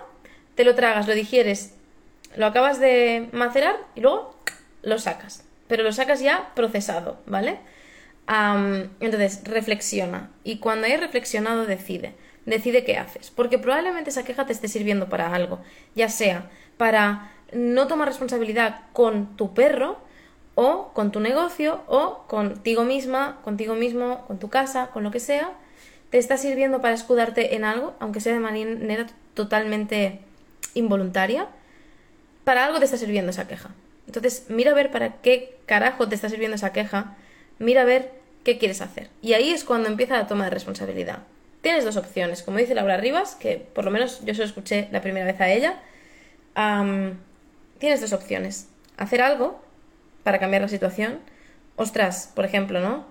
te 0.55 0.63
lo 0.63 0.74
tragas, 0.75 1.08
lo 1.08 1.13
digieres, 1.13 1.75
lo 2.36 2.46
acabas 2.46 2.79
de 2.79 3.29
macerar 3.31 3.75
y 3.96 4.01
luego 4.01 4.36
lo 4.83 5.00
sacas, 5.00 5.43
pero 5.67 5.83
lo 5.83 5.91
sacas 5.91 6.21
ya 6.21 6.51
procesado, 6.55 7.19
¿vale? 7.25 7.59
entonces, 9.01 9.41
reflexiona 9.43 10.29
y 10.45 10.59
cuando 10.59 10.85
hayas 10.85 11.01
reflexionado 11.01 11.65
decide, 11.65 12.15
decide 12.45 12.85
qué 12.85 12.97
haces, 12.97 13.29
porque 13.29 13.59
probablemente 13.59 14.09
esa 14.09 14.23
queja 14.23 14.45
te 14.45 14.53
esté 14.53 14.69
sirviendo 14.69 15.09
para 15.09 15.33
algo, 15.33 15.59
ya 15.95 16.07
sea 16.07 16.50
para 16.77 17.31
no 17.51 17.88
tomar 17.88 18.07
responsabilidad 18.07 18.81
con 18.93 19.35
tu 19.35 19.53
perro 19.53 20.00
o 20.55 20.91
con 20.93 21.11
tu 21.11 21.19
negocio 21.19 21.81
o 21.88 22.25
contigo 22.27 22.83
misma, 22.83 23.39
contigo 23.43 23.75
mismo, 23.75 24.25
con 24.27 24.39
tu 24.39 24.50
casa, 24.50 24.88
con 24.88 25.03
lo 25.03 25.11
que 25.11 25.19
sea, 25.19 25.51
te 26.09 26.17
está 26.17 26.38
sirviendo 26.38 26.81
para 26.81 26.93
escudarte 26.93 27.55
en 27.55 27.63
algo, 27.63 27.95
aunque 28.00 28.19
sea 28.19 28.33
de 28.33 28.39
manera 28.39 29.07
totalmente 29.33 30.19
involuntaria, 30.73 31.47
para 32.43 32.65
algo 32.65 32.79
te 32.79 32.85
está 32.85 32.97
sirviendo 32.97 33.31
esa 33.31 33.47
queja. 33.47 33.71
Entonces, 34.08 34.46
mira 34.50 34.72
a 34.72 34.75
ver 34.75 34.91
para 34.91 35.22
qué 35.22 35.58
carajo 35.65 36.08
te 36.08 36.15
está 36.15 36.29
sirviendo 36.29 36.55
esa 36.55 36.74
queja, 36.74 37.15
mira 37.60 37.81
a 37.81 37.86
ver 37.86 38.12
qué 38.43 38.58
quieres 38.58 38.81
hacer. 38.81 39.10
Y 39.22 39.34
ahí 39.34 39.51
es 39.51 39.63
cuando 39.63 39.89
empieza 39.89 40.17
la 40.17 40.27
toma 40.27 40.46
de 40.46 40.50
responsabilidad. 40.50 41.20
Tienes 41.62 41.86
dos 41.86 41.96
opciones, 41.96 42.41
como 42.41 42.58
dice 42.58 42.74
Laura 42.74 42.98
Rivas, 42.98 43.36
que 43.36 43.58
por 43.58 43.86
lo 43.86 43.91
menos 43.91 44.25
yo 44.25 44.34
se 44.34 44.39
lo 44.39 44.46
escuché 44.46 44.88
la 44.91 45.01
primera 45.01 45.25
vez 45.25 45.39
a 45.39 45.50
ella. 45.50 45.79
tienes 47.77 48.01
dos 48.01 48.13
opciones. 48.13 48.67
Hacer 48.98 49.22
algo 49.22 49.62
para 50.24 50.39
cambiar 50.39 50.63
la 50.63 50.67
situación. 50.67 51.20
Ostras, 51.75 52.31
por 52.36 52.46
ejemplo, 52.46 52.79
¿no? 52.79 53.05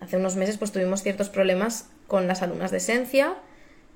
Hace 0.00 0.16
unos 0.16 0.36
meses 0.36 0.58
pues 0.58 0.72
tuvimos 0.72 1.02
ciertos 1.02 1.28
problemas 1.28 1.88
con 2.06 2.26
las 2.26 2.42
alumnas 2.42 2.70
de 2.70 2.78
esencia 2.78 3.36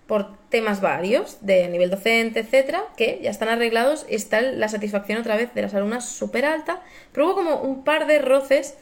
por 0.06 0.37
temas 0.50 0.80
varios 0.80 1.38
de 1.40 1.66
nivel 1.68 1.90
docente, 1.90 2.40
etcétera, 2.40 2.84
que 2.96 3.20
ya 3.23 3.30
están 3.30 3.49
arreglados 3.49 4.04
está 4.08 4.42
la 4.42 4.68
satisfacción 4.68 5.18
otra 5.18 5.37
vez 5.37 5.54
de 5.54 5.62
las 5.62 5.75
alumnas 5.75 6.08
súper 6.08 6.44
alta. 6.44 6.82
Pero 7.12 7.26
hubo 7.26 7.34
como 7.34 7.56
un 7.62 7.84
par 7.84 8.06
de 8.06 8.18
roces 8.18 8.75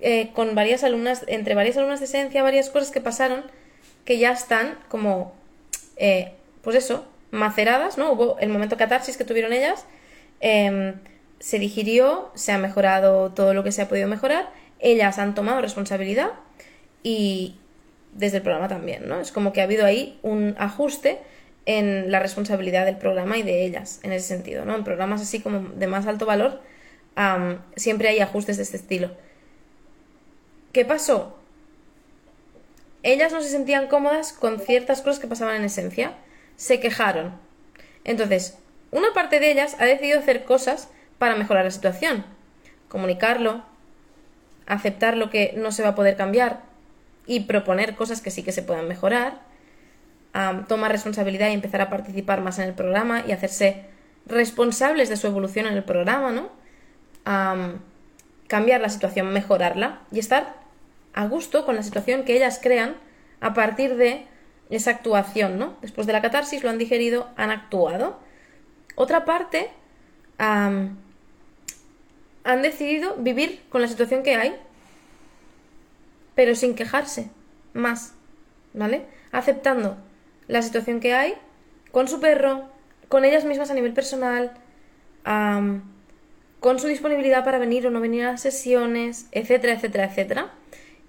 eh, 0.00 0.30
con 0.34 0.54
varias 0.54 0.84
alumnas, 0.84 1.24
entre 1.26 1.54
varias 1.54 1.76
alumnas 1.76 1.98
de 1.98 2.06
esencia, 2.06 2.42
varias 2.42 2.70
cosas 2.70 2.90
que 2.90 3.00
pasaron 3.00 3.44
que 4.04 4.18
ya 4.18 4.30
están 4.30 4.78
como, 4.88 5.34
eh, 5.96 6.32
pues 6.62 6.76
eso, 6.76 7.04
maceradas, 7.30 7.98
¿no? 7.98 8.12
Hubo 8.12 8.38
el 8.38 8.48
momento 8.48 8.76
catarsis 8.76 9.16
que 9.16 9.24
tuvieron 9.24 9.52
ellas, 9.52 9.84
em, 10.40 10.94
se 11.40 11.58
digirió, 11.58 12.30
se 12.34 12.52
ha 12.52 12.58
mejorado 12.58 13.30
todo 13.32 13.52
lo 13.54 13.64
que 13.64 13.72
se 13.72 13.82
ha 13.82 13.88
podido 13.88 14.08
mejorar, 14.08 14.50
ellas 14.78 15.18
han 15.18 15.34
tomado 15.34 15.60
responsabilidad 15.60 16.30
y 17.02 17.56
desde 18.18 18.38
el 18.38 18.42
programa 18.42 18.68
también, 18.68 19.08
¿no? 19.08 19.20
Es 19.20 19.32
como 19.32 19.52
que 19.52 19.60
ha 19.60 19.64
habido 19.64 19.86
ahí 19.86 20.18
un 20.22 20.54
ajuste 20.58 21.18
en 21.66 22.10
la 22.10 22.18
responsabilidad 22.18 22.84
del 22.84 22.96
programa 22.96 23.38
y 23.38 23.42
de 23.42 23.64
ellas, 23.64 24.00
en 24.02 24.12
ese 24.12 24.26
sentido, 24.26 24.64
¿no? 24.64 24.74
En 24.74 24.84
programas 24.84 25.22
así 25.22 25.40
como 25.40 25.60
de 25.60 25.86
más 25.86 26.06
alto 26.06 26.26
valor, 26.26 26.60
siempre 27.76 28.08
hay 28.08 28.20
ajustes 28.20 28.56
de 28.56 28.64
este 28.64 28.76
estilo. 28.76 29.10
¿Qué 30.72 30.84
pasó? 30.84 31.38
Ellas 33.02 33.32
no 33.32 33.40
se 33.40 33.48
sentían 33.48 33.86
cómodas 33.86 34.32
con 34.32 34.60
ciertas 34.60 35.00
cosas 35.02 35.20
que 35.20 35.26
pasaban 35.26 35.56
en 35.56 35.64
esencia. 35.64 36.14
Se 36.56 36.80
quejaron. 36.80 37.32
Entonces, 38.04 38.58
una 38.90 39.12
parte 39.14 39.40
de 39.40 39.50
ellas 39.50 39.76
ha 39.78 39.84
decidido 39.84 40.18
hacer 40.18 40.44
cosas 40.44 40.88
para 41.18 41.36
mejorar 41.36 41.64
la 41.64 41.70
situación. 41.70 42.24
Comunicarlo, 42.88 43.62
aceptar 44.66 45.16
lo 45.16 45.30
que 45.30 45.54
no 45.56 45.72
se 45.72 45.82
va 45.82 45.90
a 45.90 45.94
poder 45.94 46.16
cambiar 46.16 46.67
y 47.28 47.40
proponer 47.40 47.94
cosas 47.94 48.20
que 48.22 48.32
sí 48.32 48.42
que 48.42 48.50
se 48.50 48.62
puedan 48.62 48.88
mejorar. 48.88 49.46
tomar 50.68 50.92
responsabilidad 50.92 51.48
y 51.48 51.54
empezar 51.54 51.80
a 51.80 51.90
participar 51.90 52.40
más 52.42 52.58
en 52.58 52.66
el 52.66 52.74
programa 52.74 53.24
y 53.26 53.32
hacerse 53.32 53.84
responsables 54.26 55.08
de 55.08 55.16
su 55.16 55.26
evolución 55.26 55.66
en 55.66 55.74
el 55.74 55.82
programa, 55.82 56.30
¿no? 56.30 56.48
Am, 57.24 57.80
cambiar 58.46 58.80
la 58.80 58.88
situación, 58.88 59.32
mejorarla 59.32 60.00
y 60.12 60.20
estar 60.20 60.54
a 61.12 61.26
gusto 61.26 61.66
con 61.66 61.74
la 61.74 61.82
situación 61.82 62.24
que 62.24 62.36
ellas 62.36 62.60
crean 62.62 62.96
a 63.40 63.52
partir 63.52 63.96
de 63.96 64.26
esa 64.70 64.90
actuación, 64.92 65.58
¿no? 65.58 65.76
Después 65.82 66.06
de 66.06 66.12
la 66.12 66.22
catarsis 66.22 66.62
lo 66.62 66.70
han 66.70 66.78
digerido, 66.78 67.28
han 67.36 67.50
actuado. 67.50 68.18
Otra 68.94 69.24
parte 69.24 69.70
han 70.38 70.98
decidido 72.62 73.16
vivir 73.16 73.62
con 73.70 73.82
la 73.82 73.88
situación 73.88 74.22
que 74.22 74.36
hay, 74.36 74.54
pero 76.38 76.54
sin 76.54 76.76
quejarse 76.76 77.30
más, 77.72 78.14
¿vale? 78.72 79.02
Aceptando 79.32 79.96
la 80.46 80.62
situación 80.62 81.00
que 81.00 81.12
hay 81.12 81.34
con 81.90 82.06
su 82.06 82.20
perro, 82.20 82.68
con 83.08 83.24
ellas 83.24 83.44
mismas 83.44 83.72
a 83.72 83.74
nivel 83.74 83.92
personal, 83.92 84.52
con 85.24 86.78
su 86.78 86.86
disponibilidad 86.86 87.44
para 87.44 87.58
venir 87.58 87.88
o 87.88 87.90
no 87.90 88.00
venir 88.00 88.22
a 88.22 88.30
las 88.30 88.40
sesiones, 88.40 89.26
etcétera, 89.32 89.72
etcétera, 89.72 90.04
etcétera. 90.04 90.54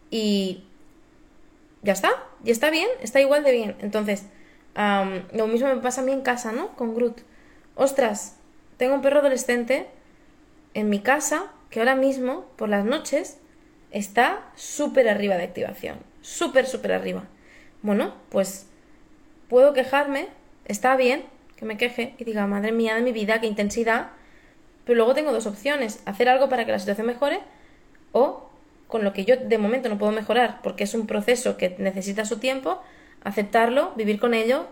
Y 0.10 0.64
ya 1.84 1.94
está, 1.94 2.10
y 2.44 2.50
está 2.50 2.72
bien, 2.72 2.88
está 3.04 3.22
igual 3.22 3.44
de 3.44 3.52
bien. 3.52 3.76
Entonces, 3.82 4.26
am, 4.74 5.28
lo 5.32 5.46
mismo 5.46 5.68
me 5.68 5.80
pasa 5.80 6.02
a 6.02 6.06
mí 6.06 6.12
en 6.12 6.22
casa, 6.22 6.52
¿no? 6.54 6.76
Con 6.76 6.96
Groot. 6.96 7.22
Ostras, 7.76 8.38
tengo 8.78 8.96
un 8.96 9.04
perro 9.04 9.20
adolescente 9.20 9.86
en 10.74 10.90
mi 10.90 11.02
casa 11.02 11.52
que 11.70 11.82
ahora 11.82 11.94
mismo, 11.94 12.48
por 12.56 12.68
las 12.68 12.84
noches, 12.84 13.38
está 13.92 14.50
súper 14.56 15.10
arriba 15.10 15.36
de 15.38 15.44
activación. 15.44 15.98
Súper, 16.22 16.66
súper 16.66 16.92
arriba. 16.94 17.24
Bueno, 17.82 18.14
pues 18.30 18.68
puedo 19.48 19.74
quejarme, 19.74 20.28
está 20.66 20.96
bien 20.96 21.24
que 21.56 21.66
me 21.66 21.78
queje 21.78 22.16
y 22.18 22.24
diga, 22.24 22.48
madre 22.48 22.72
mía 22.72 22.96
de 22.96 23.02
mi 23.02 23.12
vida, 23.12 23.42
qué 23.42 23.48
intensidad. 23.48 24.12
Pero 24.86 24.98
luego 24.98 25.14
tengo 25.14 25.32
dos 25.32 25.46
opciones, 25.46 26.02
hacer 26.06 26.30
algo 26.30 26.50
para 26.50 26.66
que 26.66 26.72
la 26.72 26.80
situación 26.80 27.08
mejore 27.08 27.42
o 28.12 28.50
con 28.88 29.04
lo 29.04 29.14
que 29.14 29.26
yo 29.26 29.36
de 29.38 29.58
momento 29.58 29.90
no 29.90 29.98
puedo 29.98 30.12
mejorar 30.12 30.62
porque 30.64 30.86
es 30.86 30.94
un 30.94 31.06
proceso 31.06 31.58
que 31.58 31.76
necesita 31.78 32.26
su 32.26 32.40
tiempo, 32.40 32.82
aceptarlo, 33.24 33.94
vivir 33.96 34.20
con 34.20 34.34
ello 34.34 34.68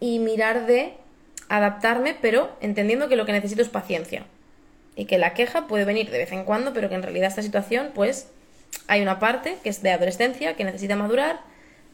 y 0.00 0.18
mirar 0.18 0.66
de 0.66 0.94
adaptarme, 1.48 2.16
pero 2.20 2.56
entendiendo 2.60 3.08
que 3.08 3.16
lo 3.16 3.26
que 3.26 3.32
necesito 3.32 3.60
es 3.60 3.68
paciencia 3.68 4.24
y 4.96 5.06
que 5.06 5.18
la 5.18 5.34
queja 5.34 5.66
puede 5.66 5.84
venir 5.84 6.10
de 6.10 6.18
vez 6.18 6.32
en 6.32 6.44
cuando, 6.44 6.72
pero 6.72 6.88
que 6.88 6.94
en 6.94 7.02
realidad 7.02 7.28
esta 7.28 7.42
situación, 7.42 7.90
pues 7.94 8.28
hay 8.86 9.02
una 9.02 9.18
parte 9.18 9.56
que 9.62 9.68
es 9.68 9.82
de 9.82 9.90
adolescencia, 9.90 10.56
que 10.56 10.64
necesita 10.64 10.96
madurar, 10.96 11.40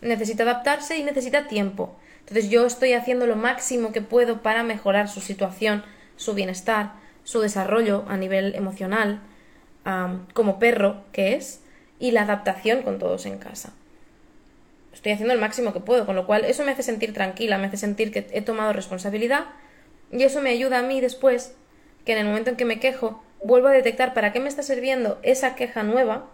necesita 0.01 0.43
adaptarse 0.43 0.97
y 0.97 1.03
necesita 1.03 1.49
tiempo. 1.49 1.97
Entonces 2.21 2.51
yo 2.51 2.67
estoy 2.67 2.93
haciendo 2.93 3.27
lo 3.27 3.37
máximo 3.37 3.93
que 3.93 4.03
puedo 4.03 4.43
para 4.43 4.63
mejorar 4.63 5.09
su 5.09 5.21
situación, 5.21 5.85
su 6.17 6.35
bienestar, 6.35 6.93
su 7.25 7.41
desarrollo 7.41 8.05
a 8.09 8.17
nivel 8.17 8.55
emocional, 8.55 9.21
como 10.35 10.59
perro 10.59 11.03
que 11.13 11.35
es, 11.35 11.61
y 11.99 12.13
la 12.13 12.23
adaptación 12.23 12.83
con 12.83 12.99
todos 12.99 13.27
en 13.27 13.39
casa. 13.39 13.73
Estoy 14.93 15.13
haciendo 15.13 15.33
el 15.33 15.41
máximo 15.41 15.73
que 15.73 15.81
puedo, 15.81 16.07
con 16.07 16.17
lo 16.17 16.27
cual 16.27 16.45
eso 16.45 16.65
me 16.65 16.73
hace 16.73 16.83
sentir 16.83 17.15
tranquila, 17.15 17.59
me 17.59 17.67
hace 17.67 17.77
sentir 17.77 18.13
que 18.13 18.27
he 18.33 18.43
tomado 18.43 18.73
responsabilidad 18.73 19.47
y 20.13 20.23
eso 20.23 20.41
me 20.41 20.51
ayuda 20.51 20.81
a 20.81 20.83
mí 20.83 21.01
después 21.01 21.55
que 22.11 22.15
en 22.15 22.27
el 22.27 22.27
momento 22.27 22.51
en 22.51 22.57
que 22.57 22.65
me 22.65 22.81
quejo 22.81 23.23
vuelvo 23.41 23.69
a 23.69 23.71
detectar 23.71 24.15
para 24.15 24.33
qué 24.33 24.41
me 24.41 24.49
está 24.49 24.65
sirviendo 24.65 25.21
esa 25.23 25.55
queja 25.55 25.85
nueva 25.85 26.27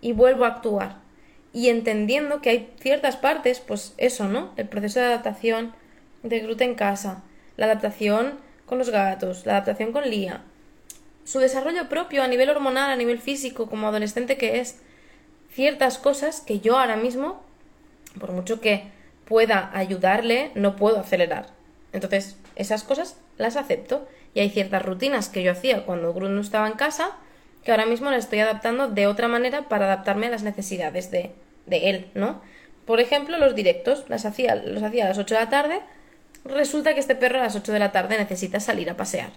y 0.00 0.12
vuelvo 0.12 0.44
a 0.44 0.48
actuar. 0.50 0.98
Y 1.52 1.68
entendiendo 1.68 2.40
que 2.40 2.50
hay 2.50 2.72
ciertas 2.78 3.16
partes, 3.16 3.58
pues 3.58 3.92
eso, 3.96 4.28
¿no? 4.28 4.52
El 4.56 4.68
proceso 4.68 5.00
de 5.00 5.06
adaptación 5.06 5.74
de 6.22 6.38
Groot 6.38 6.60
en 6.60 6.76
casa, 6.76 7.24
la 7.56 7.66
adaptación 7.66 8.38
con 8.66 8.78
los 8.78 8.90
gatos, 8.90 9.46
la 9.46 9.54
adaptación 9.54 9.90
con 9.90 10.08
Lía, 10.08 10.44
su 11.24 11.40
desarrollo 11.40 11.88
propio 11.88 12.22
a 12.22 12.28
nivel 12.28 12.48
hormonal, 12.48 12.88
a 12.88 12.94
nivel 12.94 13.18
físico, 13.18 13.68
como 13.68 13.88
adolescente 13.88 14.36
que 14.36 14.60
es, 14.60 14.78
ciertas 15.52 15.98
cosas 15.98 16.40
que 16.40 16.60
yo 16.60 16.78
ahora 16.78 16.94
mismo, 16.94 17.42
por 18.20 18.30
mucho 18.30 18.60
que 18.60 18.84
pueda 19.24 19.76
ayudarle, 19.76 20.52
no 20.54 20.76
puedo 20.76 21.00
acelerar. 21.00 21.48
Entonces, 21.92 22.36
esas 22.54 22.84
cosas 22.84 23.16
las 23.38 23.56
acepto. 23.56 24.06
Y 24.34 24.40
hay 24.40 24.50
ciertas 24.50 24.82
rutinas 24.84 25.28
que 25.28 25.42
yo 25.42 25.52
hacía 25.52 25.84
cuando 25.84 26.12
Groot 26.14 26.30
no 26.30 26.40
estaba 26.40 26.66
en 26.68 26.74
casa, 26.74 27.16
que 27.64 27.70
ahora 27.72 27.86
mismo 27.86 28.10
las 28.10 28.24
estoy 28.24 28.40
adaptando 28.40 28.88
de 28.88 29.06
otra 29.06 29.28
manera 29.28 29.68
para 29.68 29.86
adaptarme 29.86 30.26
a 30.26 30.30
las 30.30 30.42
necesidades 30.42 31.10
de, 31.10 31.32
de 31.66 31.90
él, 31.90 32.10
¿no? 32.14 32.40
Por 32.86 33.00
ejemplo, 33.00 33.38
los 33.38 33.54
directos, 33.54 34.04
las 34.08 34.24
hacía, 34.24 34.54
los 34.54 34.82
hacía 34.82 35.04
a 35.04 35.08
las 35.08 35.18
8 35.18 35.34
de 35.34 35.40
la 35.40 35.50
tarde, 35.50 35.80
resulta 36.44 36.94
que 36.94 37.00
este 37.00 37.14
perro 37.14 37.38
a 37.38 37.42
las 37.42 37.56
8 37.56 37.72
de 37.72 37.78
la 37.78 37.92
tarde 37.92 38.16
necesita 38.18 38.60
salir 38.60 38.88
a 38.90 38.96
pasear. 38.96 39.30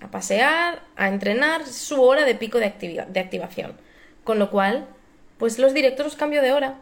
A 0.00 0.10
pasear, 0.10 0.82
a 0.96 1.08
entrenar, 1.08 1.66
su 1.66 2.02
hora 2.02 2.24
de 2.24 2.34
pico 2.34 2.58
de, 2.58 2.66
activi- 2.66 3.06
de 3.06 3.20
activación. 3.20 3.76
Con 4.24 4.38
lo 4.38 4.50
cual, 4.50 4.86
pues 5.38 5.58
los 5.58 5.72
directos 5.72 6.04
los 6.04 6.16
cambio 6.16 6.42
de 6.42 6.52
hora. 6.52 6.74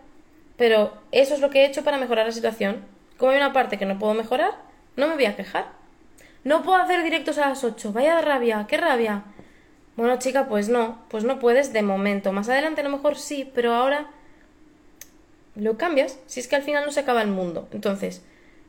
Pero 0.57 0.95
eso 1.13 1.35
es 1.35 1.41
lo 1.41 1.51
que 1.51 1.61
he 1.63 1.67
hecho 1.67 1.85
para 1.85 1.99
mejorar 1.99 2.27
la 2.27 2.33
situación. 2.33 2.85
Como 3.17 3.31
hay 3.33 3.37
una 3.37 3.53
parte 3.53 3.79
que 3.79 3.87
no 3.87 3.99
puedo 3.99 4.15
mejorar, 4.15 4.53
no 4.97 5.07
me 5.07 5.15
voy 5.15 5.27
a 5.27 5.37
quejar. 5.37 5.67
No 6.45 6.63
puedo 6.63 6.79
hacer 6.79 7.03
directos 7.03 7.39
a 7.39 7.49
las 7.49 7.65
8. 7.65 7.93
Vaya 7.93 8.21
rabia, 8.21 8.67
qué 8.69 8.77
rabia. 8.77 9.25
Bueno, 9.97 10.19
chica, 10.19 10.47
pues 10.47 10.69
no, 10.69 11.03
pues 11.09 11.25
no 11.25 11.39
puedes 11.39 11.73
de 11.73 11.83
momento. 11.83 12.33
Más 12.33 12.49
adelante 12.49 12.83
a 12.83 12.85
lo 12.85 12.91
mejor 12.91 13.17
sí, 13.17 13.51
pero 13.55 13.75
ahora 13.75 14.11
lo 15.57 15.79
cambias. 15.79 16.19
Si 16.27 16.41
es 16.41 16.49
que 16.49 16.57
al 16.57 16.63
final 16.63 16.85
no 16.85 16.93
se 16.93 17.01
acaba 17.01 17.23
el 17.23 17.29
mundo. 17.29 17.69
Entonces, 17.73 18.23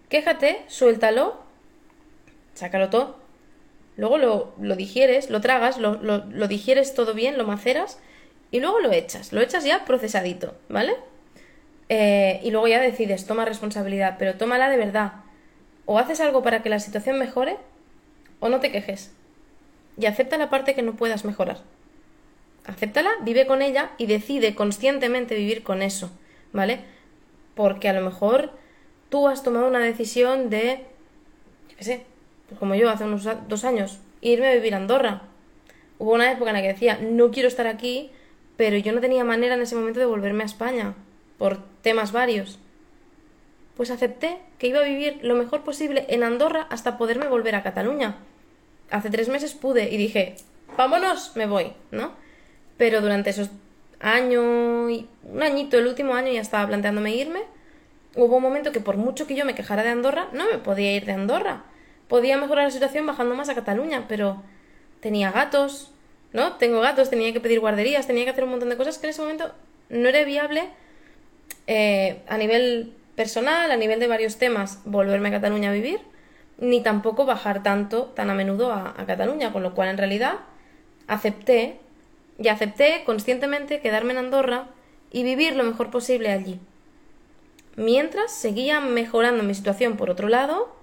quéjate, 0.09 0.63
suéltalo, 0.67 1.37
sácalo 2.53 2.89
todo. 2.89 3.17
Luego 3.97 4.17
lo, 4.17 4.53
lo 4.59 4.75
digieres, 4.75 5.29
lo 5.29 5.41
tragas, 5.41 5.77
lo, 5.77 5.95
lo, 5.95 6.47
digieres 6.47 6.93
todo 6.93 7.13
bien, 7.13 7.37
lo 7.37 7.45
maceras 7.45 7.99
y 8.51 8.59
luego 8.59 8.79
lo 8.79 8.91
echas. 8.91 9.33
Lo 9.33 9.41
echas 9.41 9.63
ya 9.63 9.85
procesadito, 9.85 10.55
¿vale? 10.69 10.95
Eh, 11.89 12.39
y 12.43 12.51
luego 12.51 12.67
ya 12.67 12.79
decides, 12.79 13.25
toma 13.25 13.45
responsabilidad, 13.45 14.15
pero 14.19 14.35
tómala 14.35 14.69
de 14.69 14.77
verdad. 14.77 15.13
O 15.85 15.99
haces 15.99 16.19
algo 16.19 16.43
para 16.43 16.63
que 16.63 16.69
la 16.69 16.79
situación 16.79 17.19
mejore 17.19 17.57
o 18.39 18.49
no 18.49 18.59
te 18.59 18.71
quejes. 18.71 19.13
Y 19.97 20.07
acepta 20.07 20.37
la 20.37 20.49
parte 20.49 20.75
que 20.75 20.81
no 20.81 20.95
puedas 20.95 21.25
mejorar. 21.25 21.59
Acéptala, 22.65 23.11
vive 23.21 23.45
con 23.45 23.61
ella 23.61 23.91
y 23.97 24.07
decide 24.07 24.55
conscientemente 24.55 25.35
vivir 25.35 25.63
con 25.63 25.81
eso, 25.81 26.09
¿vale? 26.51 26.79
Porque 27.53 27.89
a 27.89 27.93
lo 27.93 28.01
mejor 28.01 28.51
tú 29.09 29.27
has 29.27 29.43
tomado 29.43 29.67
una 29.67 29.79
decisión 29.79 30.49
de, 30.49 30.85
qué 31.77 31.83
sé, 31.83 32.05
pues 32.47 32.59
como 32.59 32.75
yo 32.75 32.89
hace 32.89 33.03
unos 33.03 33.27
dos 33.47 33.65
años, 33.65 33.99
irme 34.21 34.47
a 34.47 34.55
vivir 34.55 34.73
a 34.73 34.77
Andorra. 34.77 35.21
Hubo 35.99 36.13
una 36.13 36.31
época 36.31 36.49
en 36.49 36.55
la 36.55 36.61
que 36.61 36.69
decía, 36.69 36.99
no 37.01 37.29
quiero 37.29 37.47
estar 37.47 37.67
aquí, 37.67 38.11
pero 38.57 38.77
yo 38.77 38.91
no 38.93 39.01
tenía 39.01 39.23
manera 39.23 39.55
en 39.55 39.61
ese 39.61 39.75
momento 39.75 39.99
de 39.99 40.07
volverme 40.07 40.43
a 40.43 40.47
España, 40.47 40.95
por 41.37 41.59
temas 41.81 42.11
varios. 42.11 42.59
Pues 43.75 43.91
acepté 43.91 44.37
que 44.57 44.67
iba 44.67 44.79
a 44.79 44.83
vivir 44.83 45.19
lo 45.21 45.35
mejor 45.35 45.63
posible 45.63 46.05
en 46.09 46.23
Andorra 46.23 46.67
hasta 46.69 46.97
poderme 46.97 47.27
volver 47.27 47.55
a 47.55 47.63
Cataluña. 47.63 48.15
hace 48.89 49.09
tres 49.09 49.29
meses 49.29 49.53
pude 49.53 49.91
y 49.91 49.97
dije, 49.97 50.35
vámonos, 50.77 51.35
me 51.35 51.45
voy, 51.47 51.73
¿no? 51.91 52.11
Pero 52.77 53.01
durante 53.01 53.31
esos 53.31 53.49
años, 53.99 54.43
un 54.43 55.43
añito, 55.43 55.77
el 55.77 55.87
último 55.87 56.13
año 56.13 56.31
ya 56.31 56.41
estaba 56.41 56.67
planteándome 56.67 57.15
irme, 57.15 57.41
hubo 58.15 58.37
un 58.37 58.43
momento 58.43 58.71
que 58.71 58.79
por 58.79 58.97
mucho 58.97 59.27
que 59.27 59.35
yo 59.35 59.45
me 59.45 59.55
quejara 59.55 59.83
de 59.83 59.89
Andorra, 59.89 60.27
no 60.33 60.45
me 60.45 60.57
podía 60.57 60.95
ir 60.95 61.05
de 61.05 61.13
Andorra. 61.13 61.63
Podía 62.07 62.37
mejorar 62.37 62.65
la 62.65 62.71
situación 62.71 63.05
bajando 63.05 63.35
más 63.35 63.49
a 63.49 63.55
Cataluña, 63.55 64.05
pero 64.07 64.43
tenía 64.99 65.31
gatos, 65.31 65.91
¿no? 66.33 66.53
Tengo 66.53 66.79
gatos, 66.79 67.09
tenía 67.09 67.33
que 67.33 67.39
pedir 67.39 67.59
guarderías, 67.59 68.07
tenía 68.07 68.23
que 68.25 68.29
hacer 68.29 68.43
un 68.43 68.51
montón 68.51 68.69
de 68.69 68.77
cosas 68.77 68.97
que 68.97 69.07
en 69.07 69.09
ese 69.09 69.21
momento 69.21 69.51
no 69.89 70.07
era 70.09 70.23
viable 70.23 70.69
eh, 71.67 72.21
a 72.27 72.37
nivel 72.37 72.93
personal, 73.15 73.71
a 73.71 73.77
nivel 73.77 73.99
de 73.99 74.07
varios 74.07 74.37
temas, 74.37 74.79
volverme 74.85 75.29
a 75.29 75.31
Cataluña 75.31 75.69
a 75.69 75.73
vivir, 75.73 75.99
ni 76.57 76.81
tampoco 76.81 77.25
bajar 77.25 77.63
tanto, 77.63 78.05
tan 78.15 78.29
a 78.29 78.33
menudo 78.33 78.71
a, 78.71 78.93
Cataluña, 79.07 79.51
con 79.51 79.63
lo 79.63 79.73
cual 79.73 79.89
en 79.89 79.97
realidad 79.97 80.39
acepté 81.07 81.79
y 82.37 82.47
acepté 82.47 83.03
conscientemente 83.05 83.79
quedarme 83.79 84.13
en 84.13 84.19
Andorra 84.19 84.67
y 85.11 85.23
vivir 85.23 85.55
lo 85.55 85.63
mejor 85.63 85.89
posible 85.89 86.31
allí. 86.31 86.59
Mientras 87.75 88.31
seguía 88.31 88.79
mejorando 88.79 89.43
mi 89.43 89.53
situación 89.53 89.97
por 89.97 90.09
otro 90.09 90.29
lado, 90.29 90.75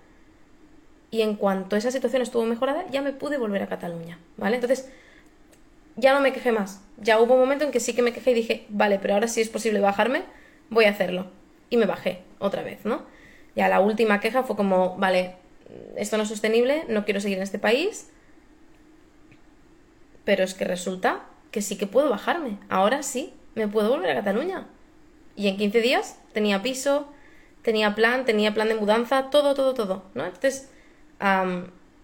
y 1.11 1.21
en 1.21 1.37
cuanto 1.37 1.77
esa 1.77 1.91
situación 1.91 2.23
estuvo 2.23 2.45
mejorada, 2.45 2.87
ya 2.91 3.03
me 3.03 3.13
pude 3.13 3.37
volver 3.37 3.63
a 3.63 3.67
Cataluña, 3.67 4.19
¿vale? 4.39 4.57
Entonces, 4.57 4.91
ya 5.97 6.15
no 6.15 6.21
me 6.21 6.33
quejé 6.33 6.53
más. 6.53 6.81
Ya 6.97 7.21
hubo 7.21 7.35
un 7.35 7.41
momento 7.41 7.65
en 7.65 7.71
que 7.71 7.81
sí 7.81 7.95
que 7.95 8.01
me 8.01 8.15
quejé 8.15 8.31
y 8.31 8.35
dije, 8.35 8.67
vale, 8.71 8.99
pero 8.99 9.15
ahora 9.15 9.29
sí 9.29 9.43
es 9.43 9.51
posible 9.51 9.81
bajarme, 9.81 10.23
voy 10.71 10.87
a 10.87 10.91
hacerlo. 10.91 11.27
Y 11.73 11.79
me 11.79 11.87
bajé 11.87 12.23
otra 12.39 12.63
vez, 12.63 12.85
¿no? 12.85 13.03
Ya 13.57 13.67
la 13.71 13.81
última 13.81 14.21
queja 14.21 14.43
fue 14.43 14.57
como, 14.57 14.99
vale, 14.99 15.37
esto 15.97 16.19
no 16.19 16.25
es 16.25 16.29
sostenible, 16.29 16.85
no 16.89 17.07
quiero 17.07 17.19
seguir 17.19 17.39
en 17.39 17.45
este 17.45 17.59
país, 17.59 18.11
pero 20.25 20.45
es 20.45 20.53
que 20.53 20.67
resulta 20.67 21.23
que 21.51 21.63
sí 21.63 21.79
que 21.79 21.87
puedo 21.87 22.11
bajarme. 22.11 22.59
Ahora 22.69 23.03
sí, 23.03 23.33
me 23.55 23.69
puedo 23.69 23.89
volver 23.89 24.11
a 24.11 24.17
Cataluña. 24.17 24.67
Y 25.35 25.49
en 25.49 25.57
15 25.57 25.81
días 25.81 26.19
tenía 26.35 26.61
piso, 26.61 27.09
tenía 27.63 27.95
plan, 27.95 28.27
tenía 28.27 28.53
plan 28.53 28.69
de 28.69 28.75
mudanza, 28.75 29.31
todo, 29.31 29.55
todo, 29.55 29.73
todo, 29.73 30.03
¿no? 30.13 30.27
Entonces, 30.27 30.71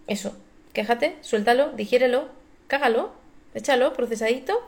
eso, 0.07 0.35
quéjate, 0.73 1.15
suéltalo, 1.21 1.73
digiérelo, 1.73 2.29
cágalo, 2.65 3.11
échalo, 3.53 3.93
procesadito, 3.93 4.67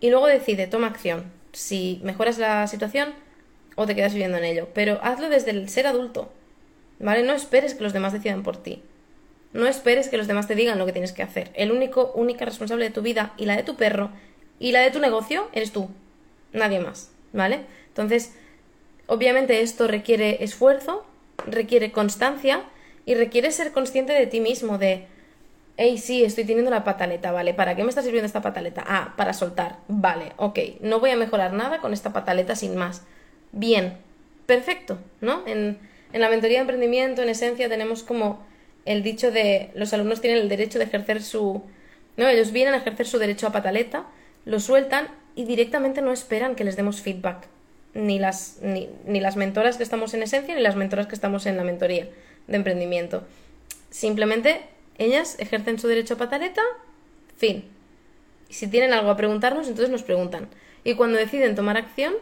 y 0.00 0.10
luego 0.10 0.26
decide, 0.26 0.66
toma 0.66 0.88
acción. 0.88 1.30
Si 1.52 2.00
mejoras 2.02 2.38
la 2.38 2.66
situación 2.66 3.14
o 3.74 3.86
te 3.86 3.94
quedas 3.94 4.12
viviendo 4.12 4.38
en 4.38 4.44
ello. 4.44 4.68
Pero 4.74 5.00
hazlo 5.02 5.28
desde 5.28 5.50
el 5.50 5.68
ser 5.68 5.86
adulto, 5.86 6.30
¿vale? 6.98 7.22
No 7.22 7.32
esperes 7.32 7.74
que 7.74 7.82
los 7.82 7.92
demás 7.92 8.12
decidan 8.12 8.42
por 8.42 8.56
ti. 8.56 8.82
No 9.52 9.66
esperes 9.66 10.08
que 10.08 10.16
los 10.16 10.26
demás 10.26 10.48
te 10.48 10.56
digan 10.56 10.78
lo 10.78 10.86
que 10.86 10.92
tienes 10.92 11.12
que 11.12 11.22
hacer. 11.22 11.50
El 11.54 11.70
único, 11.70 12.12
única 12.14 12.44
responsable 12.44 12.86
de 12.86 12.90
tu 12.90 13.02
vida 13.02 13.34
y 13.36 13.46
la 13.46 13.56
de 13.56 13.62
tu 13.62 13.76
perro 13.76 14.10
y 14.58 14.72
la 14.72 14.80
de 14.80 14.90
tu 14.90 14.98
negocio 14.98 15.48
eres 15.52 15.72
tú. 15.72 15.88
Nadie 16.52 16.80
más, 16.80 17.10
¿vale? 17.32 17.60
Entonces, 17.88 18.34
obviamente 19.06 19.60
esto 19.60 19.86
requiere 19.86 20.42
esfuerzo, 20.42 21.06
requiere 21.46 21.92
constancia 21.92 22.64
y 23.06 23.14
requiere 23.14 23.50
ser 23.50 23.72
consciente 23.72 24.12
de 24.12 24.26
ti 24.26 24.40
mismo, 24.40 24.78
de, 24.78 25.06
hey, 25.76 25.98
sí, 25.98 26.24
estoy 26.24 26.44
teniendo 26.44 26.70
la 26.70 26.84
pataleta, 26.84 27.32
¿vale? 27.32 27.54
¿Para 27.54 27.76
qué 27.76 27.82
me 27.82 27.90
está 27.90 28.02
sirviendo 28.02 28.26
esta 28.26 28.42
pataleta? 28.42 28.84
Ah, 28.86 29.14
para 29.16 29.32
soltar, 29.32 29.78
vale, 29.88 30.32
ok, 30.36 30.58
no 30.80 31.00
voy 31.00 31.10
a 31.10 31.16
mejorar 31.16 31.52
nada 31.52 31.80
con 31.80 31.92
esta 31.92 32.12
pataleta 32.12 32.56
sin 32.56 32.76
más. 32.76 33.02
Bien, 33.56 33.96
perfecto, 34.46 34.98
¿no? 35.20 35.46
En, 35.46 35.78
en 36.12 36.20
la 36.20 36.28
mentoría 36.28 36.58
de 36.58 36.62
emprendimiento, 36.62 37.22
en 37.22 37.28
esencia, 37.28 37.68
tenemos 37.68 38.02
como 38.02 38.44
el 38.84 39.02
dicho 39.02 39.30
de 39.30 39.70
los 39.74 39.92
alumnos 39.92 40.20
tienen 40.20 40.40
el 40.40 40.48
derecho 40.48 40.78
de 40.78 40.86
ejercer 40.86 41.22
su... 41.22 41.62
No, 42.16 42.28
ellos 42.28 42.52
vienen 42.52 42.74
a 42.74 42.78
ejercer 42.78 43.06
su 43.06 43.18
derecho 43.18 43.46
a 43.46 43.52
pataleta, 43.52 44.06
lo 44.44 44.60
sueltan 44.60 45.08
y 45.36 45.44
directamente 45.44 46.02
no 46.02 46.12
esperan 46.12 46.56
que 46.56 46.64
les 46.64 46.76
demos 46.76 47.00
feedback. 47.00 47.46
Ni 47.94 48.18
las, 48.18 48.58
ni, 48.60 48.88
ni 49.06 49.20
las 49.20 49.36
mentoras 49.36 49.76
que 49.76 49.84
estamos 49.84 50.14
en 50.14 50.24
esencia, 50.24 50.54
ni 50.54 50.60
las 50.60 50.74
mentoras 50.74 51.06
que 51.06 51.14
estamos 51.14 51.46
en 51.46 51.56
la 51.56 51.64
mentoría 51.64 52.08
de 52.48 52.56
emprendimiento. 52.56 53.24
Simplemente 53.90 54.62
ellas 54.98 55.36
ejercen 55.38 55.78
su 55.78 55.86
derecho 55.86 56.14
a 56.14 56.18
pataleta, 56.18 56.62
fin. 57.36 57.64
Y 58.48 58.54
si 58.54 58.66
tienen 58.66 58.92
algo 58.92 59.10
a 59.10 59.16
preguntarnos, 59.16 59.68
entonces 59.68 59.90
nos 59.90 60.02
preguntan. 60.02 60.48
Y 60.82 60.94
cuando 60.94 61.18
deciden 61.18 61.54
tomar 61.54 61.76
acción, 61.76 62.14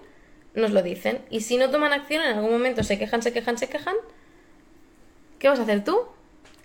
nos 0.54 0.72
lo 0.72 0.82
dicen. 0.82 1.20
Y 1.30 1.40
si 1.40 1.56
no 1.56 1.70
toman 1.70 1.92
acción, 1.92 2.22
en 2.22 2.36
algún 2.36 2.50
momento 2.52 2.82
se 2.82 2.98
quejan, 2.98 3.22
se 3.22 3.32
quejan, 3.32 3.58
se 3.58 3.68
quejan, 3.68 3.96
¿qué 5.38 5.48
vas 5.48 5.58
a 5.58 5.62
hacer 5.62 5.84
tú? 5.84 6.06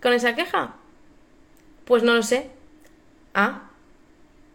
con 0.02 0.13
esa 0.13 0.36
queja? 0.36 0.76
Pues 1.86 2.04
no 2.04 2.13
lo 2.13 2.23
sé. 2.23 2.47
Ah, 3.34 3.69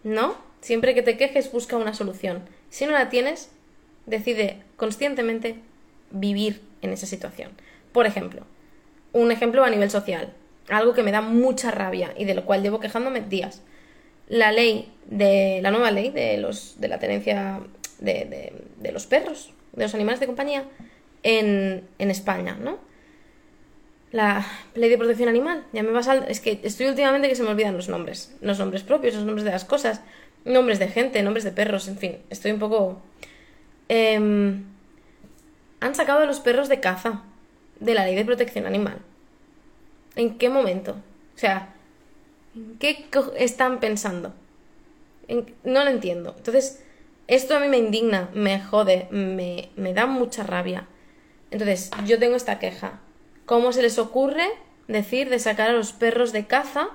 ¿no? 0.04 0.36
Siempre 0.60 0.94
que 0.94 1.02
te 1.02 1.16
quejes 1.16 1.50
busca 1.52 1.76
una 1.76 1.94
solución. 1.94 2.42
Si 2.70 2.86
no 2.86 2.92
la 2.92 3.08
tienes, 3.08 3.50
decide 4.06 4.62
conscientemente 4.76 5.56
vivir 6.10 6.62
en 6.82 6.92
esa 6.92 7.06
situación. 7.06 7.52
Por 7.92 8.06
ejemplo, 8.06 8.42
un 9.12 9.30
ejemplo 9.30 9.64
a 9.64 9.70
nivel 9.70 9.90
social, 9.90 10.32
algo 10.68 10.94
que 10.94 11.02
me 11.02 11.12
da 11.12 11.20
mucha 11.20 11.70
rabia 11.70 12.14
y 12.16 12.24
de 12.24 12.34
lo 12.34 12.44
cual 12.44 12.62
llevo 12.62 12.80
quejándome 12.80 13.20
días. 13.20 13.62
La 14.28 14.52
ley 14.52 14.90
de 15.06 15.60
la 15.62 15.70
nueva 15.70 15.90
ley 15.90 16.10
de 16.10 16.38
los 16.38 16.80
de 16.80 16.88
la 16.88 16.98
tenencia 16.98 17.60
de, 18.02 18.52
de, 18.78 18.92
los 18.92 19.06
perros, 19.06 19.52
de 19.72 19.84
los 19.84 19.94
animales 19.94 20.20
de 20.20 20.26
compañía 20.26 20.64
en, 21.22 21.86
en 21.98 22.10
España, 22.10 22.56
¿no? 22.60 22.78
la 24.12 24.46
ley 24.74 24.90
de 24.90 24.98
protección 24.98 25.28
animal. 25.28 25.64
Ya 25.72 25.82
me 25.82 25.90
vas 25.90 26.06
al... 26.06 26.24
Es 26.28 26.40
que 26.40 26.60
estoy 26.62 26.86
últimamente 26.86 27.28
que 27.28 27.34
se 27.34 27.42
me 27.42 27.48
olvidan 27.48 27.74
los 27.74 27.88
nombres. 27.88 28.34
Los 28.40 28.58
nombres 28.58 28.82
propios, 28.82 29.14
los 29.14 29.24
nombres 29.24 29.44
de 29.44 29.50
las 29.50 29.64
cosas. 29.64 30.02
Nombres 30.44 30.78
de 30.78 30.88
gente, 30.88 31.22
nombres 31.22 31.44
de 31.44 31.52
perros, 31.52 31.88
en 31.88 31.96
fin. 31.96 32.18
Estoy 32.30 32.52
un 32.52 32.58
poco... 32.58 33.00
Em, 33.88 34.64
han 35.80 35.94
sacado 35.94 36.20
a 36.20 36.26
los 36.26 36.40
perros 36.40 36.68
de 36.68 36.80
caza 36.80 37.22
de 37.80 37.94
la 37.94 38.04
ley 38.04 38.14
de 38.14 38.24
protección 38.24 38.66
animal. 38.66 38.98
¿En 40.14 40.36
qué 40.36 40.48
momento? 40.50 40.92
O 41.34 41.38
sea, 41.38 41.74
¿en 42.54 42.76
qué 42.78 43.06
están 43.36 43.80
pensando? 43.80 44.34
No 45.64 45.84
lo 45.84 45.90
entiendo. 45.90 46.34
Entonces, 46.36 46.84
esto 47.34 47.56
a 47.56 47.60
mí 47.60 47.68
me 47.68 47.78
indigna, 47.78 48.30
me 48.34 48.60
jode, 48.60 49.08
me, 49.10 49.70
me 49.76 49.94
da 49.94 50.06
mucha 50.06 50.42
rabia. 50.42 50.86
Entonces, 51.50 51.90
yo 52.06 52.18
tengo 52.18 52.36
esta 52.36 52.58
queja 52.58 53.00
¿Cómo 53.44 53.72
se 53.72 53.82
les 53.82 53.98
ocurre 53.98 54.48
decir 54.88 55.28
de 55.28 55.38
sacar 55.38 55.70
a 55.70 55.72
los 55.72 55.92
perros 55.92 56.32
de 56.32 56.46
caza 56.46 56.88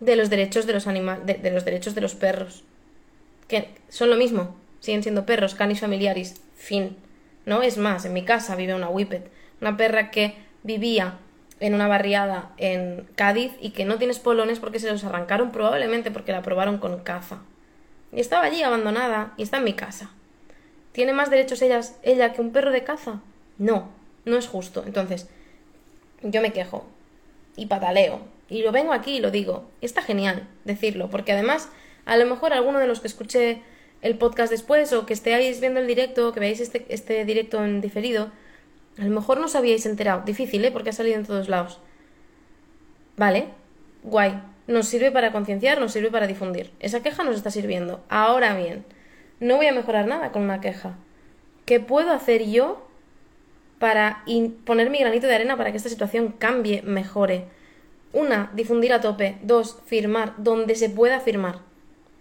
de 0.00 0.16
los 0.16 0.30
derechos 0.30 0.66
de 0.66 0.72
los 0.72 0.86
animales, 0.86 1.42
de, 1.42 1.50
los 1.50 1.64
derechos 1.64 1.94
de 1.94 2.00
los 2.00 2.14
perros? 2.14 2.64
Que 3.48 3.68
son 3.88 4.10
lo 4.10 4.16
mismo, 4.16 4.56
siguen 4.80 5.02
siendo 5.02 5.26
perros, 5.26 5.54
canis 5.54 5.80
familiaris, 5.80 6.42
fin. 6.56 6.96
¿No? 7.46 7.62
Es 7.62 7.78
más, 7.78 8.04
en 8.04 8.12
mi 8.12 8.24
casa 8.24 8.56
vive 8.56 8.74
una 8.74 8.88
whippet, 8.88 9.30
una 9.60 9.76
perra 9.76 10.10
que 10.10 10.34
vivía 10.64 11.18
en 11.60 11.74
una 11.74 11.86
barriada 11.86 12.50
en 12.56 13.06
Cádiz 13.14 13.52
y 13.60 13.70
que 13.70 13.84
no 13.84 13.96
tiene 13.98 14.14
polones 14.14 14.58
porque 14.58 14.80
se 14.80 14.90
los 14.90 15.04
arrancaron 15.04 15.52
probablemente 15.52 16.10
porque 16.10 16.32
la 16.32 16.42
probaron 16.42 16.78
con 16.78 16.98
caza. 17.00 17.38
Y 18.12 18.20
estaba 18.20 18.44
allí 18.44 18.62
abandonada 18.62 19.32
y 19.36 19.42
está 19.42 19.58
en 19.58 19.64
mi 19.64 19.74
casa. 19.74 20.10
¿Tiene 20.92 21.12
más 21.12 21.30
derechos 21.30 21.62
ellas, 21.62 21.96
ella 22.02 22.32
que 22.32 22.40
un 22.40 22.52
perro 22.52 22.70
de 22.70 22.84
caza? 22.84 23.20
No, 23.58 23.88
no 24.24 24.36
es 24.36 24.46
justo. 24.46 24.84
Entonces, 24.86 25.28
yo 26.22 26.42
me 26.42 26.52
quejo 26.52 26.86
y 27.56 27.66
pataleo. 27.66 28.20
Y 28.48 28.62
lo 28.62 28.72
vengo 28.72 28.92
aquí 28.92 29.16
y 29.16 29.20
lo 29.20 29.30
digo. 29.30 29.64
Y 29.80 29.86
está 29.86 30.02
genial 30.02 30.46
decirlo, 30.64 31.08
porque 31.08 31.32
además, 31.32 31.70
a 32.04 32.16
lo 32.16 32.26
mejor 32.26 32.52
alguno 32.52 32.78
de 32.78 32.86
los 32.86 33.00
que 33.00 33.06
escuché 33.06 33.62
el 34.02 34.18
podcast 34.18 34.50
después 34.50 34.92
o 34.92 35.06
que 35.06 35.14
estéis 35.14 35.60
viendo 35.60 35.80
el 35.80 35.86
directo, 35.86 36.32
que 36.32 36.40
veáis 36.40 36.60
este, 36.60 36.84
este 36.88 37.24
directo 37.24 37.64
en 37.64 37.80
diferido, 37.80 38.30
a 38.98 39.04
lo 39.04 39.10
mejor 39.10 39.38
no 39.38 39.46
os 39.46 39.54
habíais 39.54 39.86
enterado. 39.86 40.22
Difícil, 40.26 40.64
¿eh? 40.64 40.70
Porque 40.70 40.90
ha 40.90 40.92
salido 40.92 41.16
en 41.16 41.24
todos 41.24 41.48
lados. 41.48 41.78
Vale, 43.16 43.48
guay. 44.02 44.51
Nos 44.66 44.88
sirve 44.88 45.10
para 45.10 45.32
concienciar, 45.32 45.80
nos 45.80 45.92
sirve 45.92 46.10
para 46.10 46.26
difundir. 46.26 46.70
Esa 46.80 47.02
queja 47.02 47.24
nos 47.24 47.36
está 47.36 47.50
sirviendo. 47.50 48.04
Ahora 48.08 48.56
bien, 48.56 48.84
no 49.40 49.56
voy 49.56 49.66
a 49.66 49.72
mejorar 49.72 50.06
nada 50.06 50.32
con 50.32 50.42
una 50.42 50.60
queja. 50.60 50.94
¿Qué 51.64 51.80
puedo 51.80 52.12
hacer 52.12 52.44
yo 52.46 52.86
para 53.82 54.22
poner 54.64 54.90
mi 54.90 54.98
granito 55.00 55.26
de 55.26 55.34
arena 55.34 55.56
para 55.56 55.72
que 55.72 55.76
esta 55.76 55.88
situación 55.88 56.36
cambie, 56.38 56.82
mejore. 56.82 57.46
Una, 58.12 58.52
difundir 58.54 58.92
a 58.92 59.00
tope. 59.00 59.38
Dos, 59.42 59.78
firmar 59.86 60.34
donde 60.36 60.76
se 60.76 60.88
pueda 60.88 61.18
firmar. 61.18 61.58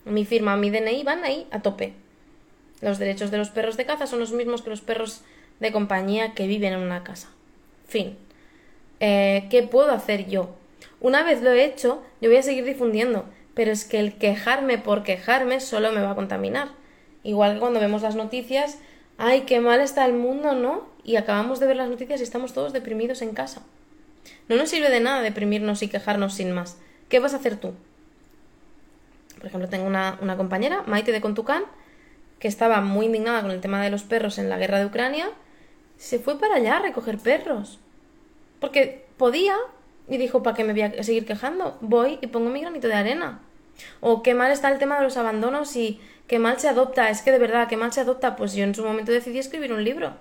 Mi 0.03 0.25
firma, 0.25 0.57
mi 0.57 0.71
DNI 0.71 1.03
van 1.03 1.23
ahí 1.23 1.47
a 1.51 1.61
tope. 1.61 1.93
Los 2.81 2.97
derechos 2.97 3.29
de 3.29 3.37
los 3.37 3.51
perros 3.51 3.77
de 3.77 3.85
caza 3.85 4.07
son 4.07 4.17
los 4.17 4.31
mismos 4.31 4.63
que 4.63 4.71
los 4.71 4.81
perros 4.81 5.21
de 5.59 5.71
compañía 5.71 6.33
que 6.33 6.47
viven 6.47 6.73
en 6.73 6.79
una 6.79 7.03
casa. 7.03 7.29
Fin. 7.87 8.17
Eh, 8.99 9.45
¿Qué 9.51 9.61
puedo 9.61 9.91
hacer 9.91 10.27
yo? 10.27 10.55
Una 11.01 11.23
vez 11.23 11.41
lo 11.41 11.51
he 11.51 11.65
hecho, 11.65 12.01
yo 12.21 12.29
voy 12.29 12.37
a 12.37 12.43
seguir 12.43 12.63
difundiendo, 12.63 13.25
pero 13.53 13.71
es 13.71 13.83
que 13.83 13.99
el 13.99 14.17
quejarme 14.17 14.77
por 14.77 15.03
quejarme 15.03 15.59
solo 15.59 15.91
me 15.91 16.01
va 16.01 16.11
a 16.11 16.15
contaminar. 16.15 16.69
Igual 17.23 17.55
que 17.55 17.59
cuando 17.59 17.81
vemos 17.81 18.01
las 18.01 18.15
noticias 18.15 18.77
ay, 19.21 19.41
qué 19.41 19.59
mal 19.59 19.81
está 19.81 20.05
el 20.05 20.13
mundo, 20.13 20.53
¿no? 20.55 20.87
Y 21.03 21.15
acabamos 21.15 21.59
de 21.59 21.67
ver 21.67 21.75
las 21.75 21.89
noticias 21.89 22.19
y 22.19 22.23
estamos 22.23 22.53
todos 22.53 22.73
deprimidos 22.73 23.21
en 23.21 23.35
casa. 23.35 23.61
No 24.49 24.55
nos 24.55 24.69
sirve 24.69 24.89
de 24.89 24.99
nada 24.99 25.21
deprimirnos 25.21 25.83
y 25.83 25.89
quejarnos 25.89 26.33
sin 26.33 26.51
más. 26.51 26.79
¿Qué 27.07 27.19
vas 27.19 27.33
a 27.33 27.37
hacer 27.37 27.57
tú? 27.57 27.73
Por 29.37 29.45
ejemplo, 29.45 29.69
tengo 29.69 29.85
una, 29.85 30.17
una 30.21 30.37
compañera, 30.37 30.83
Maite 30.87 31.11
de 31.11 31.21
Contucán, 31.21 31.63
que 32.39 32.47
estaba 32.47 32.81
muy 32.81 33.05
indignada 33.05 33.43
con 33.43 33.51
el 33.51 33.61
tema 33.61 33.83
de 33.83 33.91
los 33.91 34.01
perros 34.03 34.39
en 34.39 34.49
la 34.49 34.57
guerra 34.57 34.79
de 34.79 34.87
Ucrania, 34.87 35.29
se 35.97 36.17
fue 36.17 36.39
para 36.39 36.55
allá 36.55 36.77
a 36.77 36.81
recoger 36.81 37.19
perros. 37.19 37.79
Porque 38.59 39.05
podía 39.17 39.55
y 40.07 40.17
dijo, 40.17 40.43
¿para 40.43 40.55
qué 40.55 40.63
me 40.63 40.73
voy 40.73 40.81
a 40.81 41.03
seguir 41.03 41.25
quejando? 41.25 41.77
Voy 41.81 42.19
y 42.21 42.27
pongo 42.27 42.49
mi 42.49 42.61
granito 42.61 42.87
de 42.87 42.93
arena. 42.93 43.39
O 43.99 44.23
qué 44.23 44.33
mal 44.33 44.51
está 44.51 44.71
el 44.71 44.79
tema 44.79 44.97
de 44.97 45.03
los 45.03 45.17
abandonos 45.17 45.75
y 45.75 45.99
qué 46.27 46.39
mal 46.39 46.59
se 46.59 46.67
adopta. 46.67 47.09
Es 47.09 47.21
que 47.21 47.31
de 47.31 47.39
verdad, 47.39 47.67
qué 47.67 47.77
mal 47.77 47.93
se 47.93 48.01
adopta. 48.01 48.35
Pues 48.35 48.53
yo 48.53 48.63
en 48.63 48.75
su 48.75 48.83
momento 48.83 49.11
decidí 49.11 49.39
escribir 49.39 49.73
un 49.73 49.83
libro. 49.83 50.13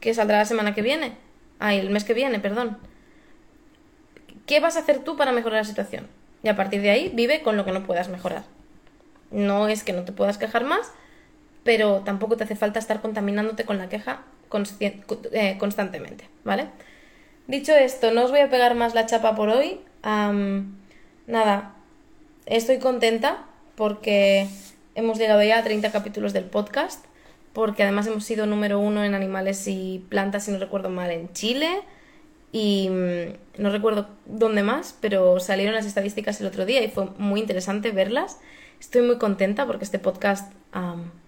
Que 0.00 0.14
saldrá 0.14 0.38
la 0.38 0.44
semana 0.44 0.74
que 0.74 0.82
viene. 0.82 1.16
Ay, 1.58 1.78
el 1.78 1.90
mes 1.90 2.04
que 2.04 2.14
viene, 2.14 2.38
perdón. 2.38 2.78
¿Qué 4.46 4.60
vas 4.60 4.76
a 4.76 4.80
hacer 4.80 5.00
tú 5.00 5.16
para 5.16 5.32
mejorar 5.32 5.60
la 5.60 5.64
situación? 5.64 6.06
Y 6.42 6.48
a 6.48 6.56
partir 6.56 6.80
de 6.80 6.90
ahí 6.90 7.10
vive 7.14 7.42
con 7.42 7.56
lo 7.56 7.64
que 7.64 7.72
no 7.72 7.84
puedas 7.84 8.08
mejorar. 8.08 8.44
No 9.30 9.68
es 9.68 9.82
que 9.82 9.92
no 9.92 10.04
te 10.04 10.12
puedas 10.12 10.38
quejar 10.38 10.64
más, 10.64 10.92
pero 11.64 12.02
tampoco 12.04 12.36
te 12.36 12.44
hace 12.44 12.54
falta 12.54 12.78
estar 12.78 13.00
contaminándote 13.00 13.64
con 13.64 13.78
la 13.78 13.88
queja 13.88 14.22
eh, 14.80 15.56
constantemente, 15.58 16.28
¿vale? 16.44 16.68
Dicho 17.46 17.72
esto, 17.72 18.10
no 18.10 18.24
os 18.24 18.32
voy 18.32 18.40
a 18.40 18.50
pegar 18.50 18.74
más 18.74 18.94
la 18.94 19.06
chapa 19.06 19.36
por 19.36 19.48
hoy. 19.50 19.78
nada, 20.02 21.74
estoy 22.46 22.78
contenta 22.78 23.44
porque 23.76 24.48
hemos 24.96 25.16
llegado 25.18 25.42
ya 25.44 25.58
a 25.58 25.62
30 25.62 25.92
capítulos 25.92 26.32
del 26.32 26.44
podcast, 26.44 27.04
porque 27.52 27.84
además 27.84 28.08
hemos 28.08 28.24
sido 28.24 28.46
número 28.46 28.80
uno 28.80 29.04
en 29.04 29.14
animales 29.14 29.68
y 29.68 30.04
plantas, 30.08 30.44
si 30.44 30.50
no 30.50 30.58
recuerdo 30.58 30.90
mal, 30.90 31.12
en 31.12 31.32
Chile. 31.34 31.82
Y 32.50 32.88
mm, 32.90 33.62
no 33.62 33.70
recuerdo 33.70 34.08
dónde 34.24 34.64
más, 34.64 34.96
pero 35.00 35.38
salieron 35.38 35.74
las 35.74 35.86
estadísticas 35.86 36.40
el 36.40 36.48
otro 36.48 36.66
día 36.66 36.82
y 36.82 36.88
fue 36.88 37.10
muy 37.16 37.38
interesante 37.38 37.92
verlas. 37.92 38.40
Estoy 38.80 39.02
muy 39.02 39.18
contenta 39.18 39.66
porque 39.66 39.84
este 39.84 40.00
podcast 40.00 40.52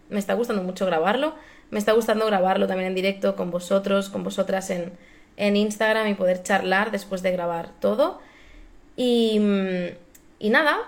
me 0.08 0.18
está 0.18 0.34
gustando 0.34 0.64
mucho 0.64 0.84
grabarlo. 0.84 1.34
Me 1.70 1.78
está 1.78 1.92
gustando 1.92 2.26
grabarlo 2.26 2.66
también 2.66 2.88
en 2.88 2.94
directo 2.96 3.36
con 3.36 3.52
vosotros, 3.52 4.08
con 4.08 4.24
vosotras 4.24 4.70
en, 4.70 4.92
en 5.38 5.56
Instagram 5.56 6.08
y 6.08 6.14
poder 6.14 6.42
charlar 6.42 6.90
después 6.90 7.22
de 7.22 7.32
grabar 7.32 7.70
todo. 7.80 8.20
Y, 8.96 9.38
mm, 9.40 9.86
y 10.40 10.50
nada, 10.50 10.78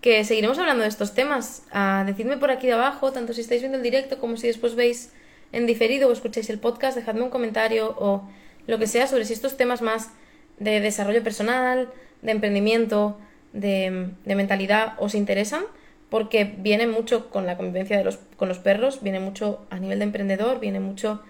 que 0.00 0.24
seguiremos 0.24 0.58
hablando 0.58 0.82
de 0.82 0.88
estos 0.88 1.12
temas. 1.12 1.64
Ah, 1.72 2.04
decidme 2.06 2.38
por 2.38 2.50
aquí 2.50 2.66
de 2.66 2.72
abajo, 2.72 3.12
tanto 3.12 3.32
si 3.34 3.42
estáis 3.42 3.60
viendo 3.60 3.76
el 3.76 3.84
directo 3.84 4.18
como 4.18 4.36
si 4.36 4.46
después 4.46 4.74
veis 4.74 5.12
en 5.52 5.66
diferido 5.66 6.08
o 6.08 6.12
escucháis 6.12 6.48
el 6.50 6.58
podcast, 6.58 6.96
dejadme 6.96 7.22
un 7.22 7.30
comentario 7.30 7.94
o 7.98 8.22
lo 8.66 8.78
que 8.78 8.86
sea 8.86 9.06
sobre 9.06 9.24
si 9.24 9.32
estos 9.32 9.56
temas 9.56 9.82
más 9.82 10.10
de 10.58 10.80
desarrollo 10.80 11.22
personal, 11.22 11.88
de 12.22 12.32
emprendimiento, 12.32 13.18
de, 13.52 14.10
de 14.24 14.34
mentalidad 14.34 14.94
os 14.98 15.14
interesan 15.14 15.64
porque 16.10 16.44
viene 16.44 16.86
mucho 16.86 17.30
con 17.30 17.46
la 17.46 17.56
convivencia 17.56 17.98
de 17.98 18.04
los, 18.04 18.18
con 18.36 18.48
los 18.48 18.58
perros, 18.58 19.02
viene 19.02 19.20
mucho 19.20 19.66
a 19.70 19.78
nivel 19.78 19.98
de 19.98 20.04
emprendedor, 20.04 20.60
viene 20.60 20.80
mucho 20.80 21.22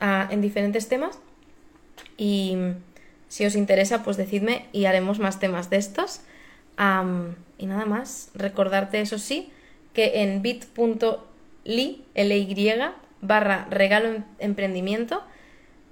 en 0.00 0.40
diferentes 0.40 0.88
temas. 0.88 1.18
Y 2.16 2.56
si 3.28 3.46
os 3.46 3.54
interesa, 3.54 4.02
pues 4.02 4.16
decidme 4.16 4.66
y 4.72 4.84
haremos 4.86 5.18
más 5.18 5.38
temas 5.38 5.70
de 5.70 5.76
estos. 5.76 6.20
y 7.58 7.66
nada 7.66 7.84
más, 7.86 8.30
recordarte 8.34 9.00
eso 9.00 9.18
sí, 9.18 9.52
que 9.92 10.22
en 10.22 10.42
bit.ly, 10.42 12.04
L-Y, 12.14 12.74
barra 13.20 13.66
regalo 13.70 14.08
em, 14.08 14.24
emprendimiento, 14.38 15.22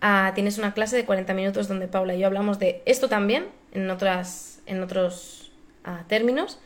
ah, 0.00 0.32
tienes 0.34 0.56
una 0.58 0.72
clase 0.72 0.96
de 0.96 1.04
40 1.04 1.34
minutos 1.34 1.68
donde 1.68 1.88
Paula 1.88 2.14
y 2.14 2.20
yo 2.20 2.26
hablamos 2.26 2.58
de 2.58 2.82
esto 2.86 3.08
también, 3.08 3.46
en, 3.72 3.90
otras, 3.90 4.60
en 4.66 4.82
otros 4.82 5.52
ah, 5.84 6.04
términos 6.08 6.58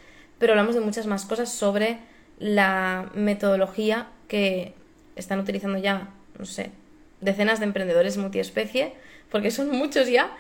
pero 0.43 0.55
hablamos 0.55 0.75
de 0.75 0.81
muchas 0.81 1.07
más 1.07 1.25
cosas 1.25 1.53
sobre 1.53 1.99
la 2.41 3.13
metodología 3.15 4.09
que 4.27 4.75
están 5.15 5.39
utilizando 5.39 5.79
ya, 5.79 6.09
no 6.37 6.47
sé, 6.47 6.73
decenas 7.21 7.61
de 7.61 7.67
emprendedores 7.67 8.17
multiespecie, 8.17 8.93
porque 9.33 9.51
son 9.51 9.71
muchos 9.71 10.09
ya, 10.09 10.31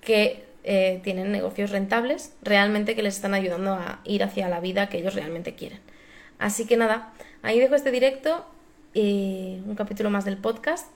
que 0.00 0.44
eh, 0.62 1.00
tienen 1.02 1.32
negocios 1.32 1.70
rentables, 1.70 2.32
realmente 2.42 2.94
que 2.94 3.02
les 3.02 3.16
están 3.16 3.34
ayudando 3.34 3.74
a 3.74 4.00
ir 4.04 4.22
hacia 4.22 4.48
la 4.48 4.60
vida 4.60 4.88
que 4.88 4.98
ellos 4.98 5.14
realmente 5.14 5.54
quieren. 5.54 5.80
Así 6.38 6.66
que 6.66 6.76
nada, 6.76 7.12
ahí 7.42 7.58
dejo 7.58 7.74
este 7.74 7.90
directo 7.90 8.46
y 8.94 9.60
un 9.66 9.74
capítulo 9.74 10.08
más 10.08 10.24
del 10.24 10.38
podcast 10.38 10.88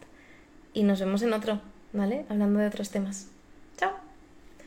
y 0.72 0.84
nos 0.84 1.00
vemos 1.00 1.22
en 1.22 1.32
otro, 1.32 1.60
¿vale? 1.92 2.24
Hablando 2.28 2.60
de 2.60 2.68
otros 2.68 2.90
temas. 2.90 3.28